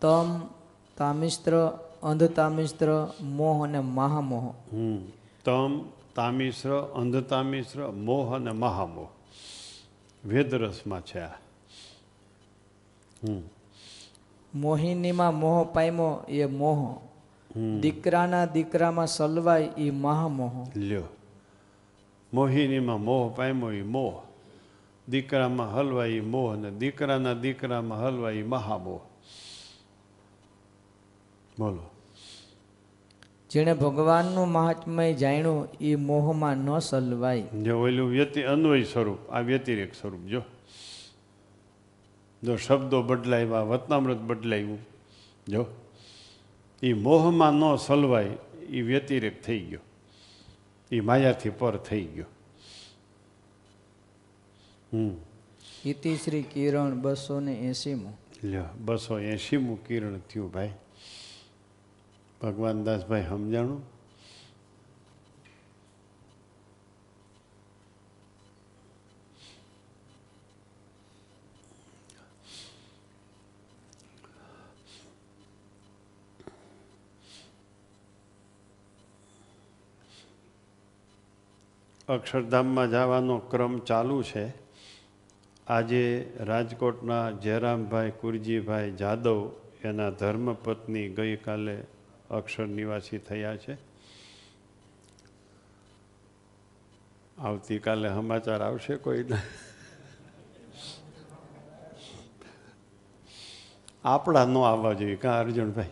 [0.00, 0.40] તમ
[0.96, 4.50] તામિસ્ત્ર અંધતામિસ્ત્ર મોહ અને મહામોહ.
[4.76, 4.98] હમ.
[5.44, 5.80] તમ
[6.14, 9.08] તામિશ્ર અંધતામિશ્ર મોહ અને મહામોહ.
[10.24, 11.30] વેદરસમાં છે આ.
[14.54, 17.00] મોહિનીમાં મોહ પાયમો એ મોહ.
[17.80, 20.78] દીકરાના દીકરામાં સલવાય એ મહામોહ.
[20.78, 21.02] લ્યો.
[22.34, 24.25] મોહિનીમાં મોહ પાયમો એ મોહ.
[25.08, 29.00] દીકરામાં હલવાઈ મોહ અને દીકરાના દીકરામાં હલવાઈ મહામોહ.
[31.58, 31.90] બોલો.
[33.50, 37.42] જેણે ભગવાનનું મહાત્મય જાણ્યું એ મોહમાં ન સલવાય.
[37.42, 40.42] જો ઓલું વ્યતિ અન્વય સ્વરૂપ આ વ્યતિરેક સ્વરૂપ જો.
[42.42, 44.78] જો શબ્દો બદલાવ્યા વતનામૃત બદલાયું
[45.48, 45.66] જો.
[46.82, 48.30] એ મોહમાં ન સલવાય
[48.68, 49.80] એ વ્યતિરેક થઈ ગયો.
[50.92, 52.24] એ માયાથી પર થઈ ગયો.
[55.84, 60.72] ઇતિ શ્રી કિરણ બસો ને એસીમું લ્યો બસો એંશીમું કિરણ થયું ભાઈ.
[62.42, 63.96] ભગવાન દાસભાઈ સમજાણું?
[82.08, 84.65] અક્ષરધામમાં જવાનો ક્રમ ચાલુ છે.
[85.68, 89.52] આજે રાજકોટના જયરામભાઈ કુરજીભાઈ જાદવ
[89.84, 91.84] એના ધર્મપત્ની ગઈકાલે
[92.30, 93.78] અક્ષર નિવાસી થયા છે.
[97.38, 99.38] આવતીકાલે સમાચાર આવશે કોઈના
[104.04, 105.86] આપણા ન આવવા જોઈએ કાં અર્જુનભાઈ?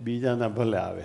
[0.00, 1.04] બીજાના ભલે આવે.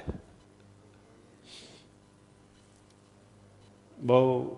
[3.99, 4.55] બહુ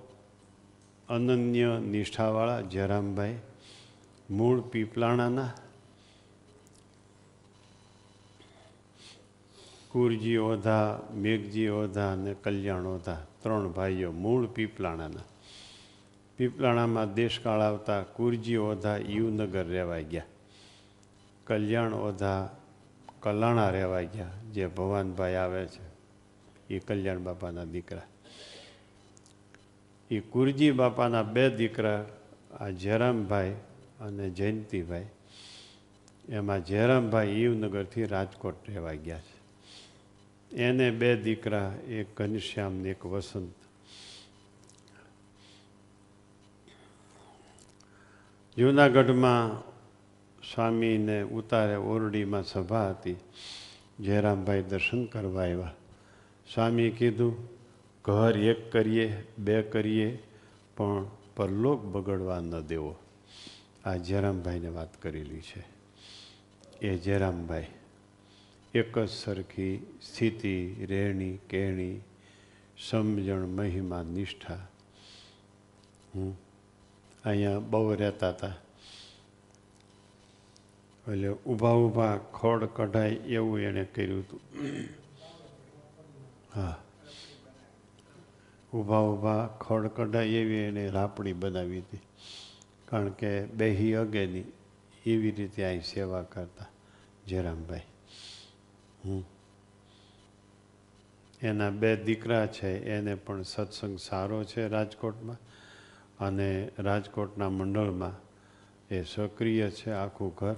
[1.09, 3.35] અનન્ય નિષ્ઠાવાળા જયરામભાઈ,
[4.29, 5.49] મૂળ પીપલાણાના
[9.91, 15.27] કુરજી ઓધા, મેઘજી ઓધા અને કલ્યાણ ઓધા ત્રણ ભાઈઓ મૂળ પીપલાણાના.
[16.37, 20.23] પીપલાણામાં દેશકાળ આવતા કુરજી ઓધા યુનગર રહેવાઈ ગયા.
[21.47, 22.49] કલ્યાણ ઓધા
[23.19, 24.31] કલાણા રહેવાઈ ગયા.
[24.53, 25.85] જે ભવાનભાઈ આવે છે,
[26.69, 28.01] એ કલ્યાણ બાપાના દીકરા.
[30.11, 32.05] એ કુરજી બાપાના બે દીકરા,
[32.59, 33.51] આ જયરામભાઈ
[33.99, 35.05] અને જયંતિભાઈ.
[36.29, 39.35] એમાં જયરામભાઈ ઈવનગરથી રાજકોટ રહેવા ગયા છે.
[40.55, 43.53] એને બે દીકરા, એક ઘનશ્યામ ને એક વસંત.
[48.57, 49.69] જૂનાગઢમાં
[50.55, 53.15] સ્વામીને ઉતારે ઓરડીમાં સભા હતી.
[53.99, 55.73] જયરામભાઈ દર્શન કરવા આવ્યા.
[56.53, 57.54] સ્વામીએ કીધું
[58.05, 60.23] ઘર એક કરીએ, બે કરીએ,
[60.77, 61.05] પણ
[61.35, 62.95] પરલોક બગડવા ન દેવો.
[63.85, 65.63] આ જયરામભાઈને વાત કરેલી છે.
[66.81, 67.65] એ જયરામભાઈ,
[68.73, 72.01] એક જ સરખી સ્થિતિ, રહેણી, કહેણી,
[72.89, 74.67] સમજણ, મહિમા, નિષ્ઠા.
[76.15, 76.39] હું
[77.25, 78.47] અહીંયા બહુ રહેતા હતા.
[81.11, 84.41] એટલે ઊભા ઊભા ખોડ કઢાય એવું એણે કર્યું હતું.
[86.55, 86.84] હા.
[88.75, 91.99] ઊભા ઊભા ખડ કઢાય એવી એને રાપડી બનાવી હતી.
[92.85, 94.43] કારણ કે બેહી અગેની
[95.05, 96.65] એવી રીતે અહીં સેવા કરતા
[97.27, 97.79] જયરામભાઈ.
[99.05, 99.23] હમ.
[101.41, 105.37] એના બે દીકરા છે, એને પણ સત્સંગ સારો છે રાજકોટમાં
[106.19, 108.25] અને રાજકોટના મંડળમાં
[108.95, 110.55] એ સક્રિય છે આખું ઘર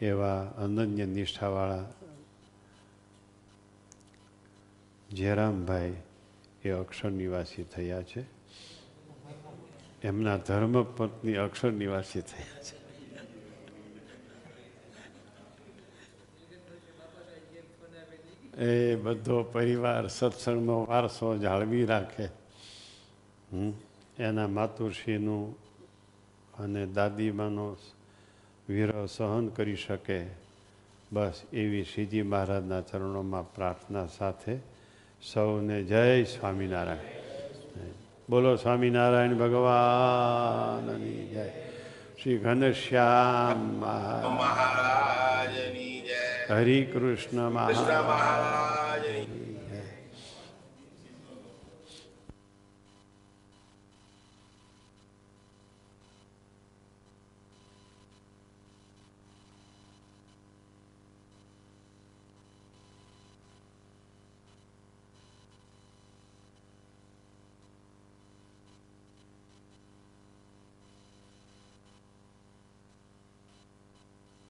[0.00, 1.86] એવા અનન્ય નિષ્ઠાવાળા
[5.10, 5.96] જયરામભાઈ
[6.68, 8.24] એ અક્ષર નિવાસી થયા છે.
[10.02, 12.88] એમના ધર્મપત્ની અક્ષર નિવાસી થયા છે.
[18.64, 22.24] એ બધો પરિવાર સત્સંગનો વારસો જાળવી રાખે.
[23.52, 23.72] હમ?
[24.18, 25.56] એના માતુશ્રીનું
[26.58, 27.76] અને દાદીમાનો
[28.68, 30.48] વિરહ સહન કરી શકે.
[31.12, 34.77] બસ એવી શ્રીજી મહારાજના ચરણોમાં પ્રાર્થના સાથે
[35.22, 36.98] સૌને જય સ્વામિનારાયણ.
[38.30, 41.50] બોલો સ્વામિનારાયણ ભગવાનની જય.
[42.22, 46.54] શ્રી ઘનશ્યામ મહારાજ મહારાજની જય.
[46.54, 49.47] હરિ મહારાજ મહારાજ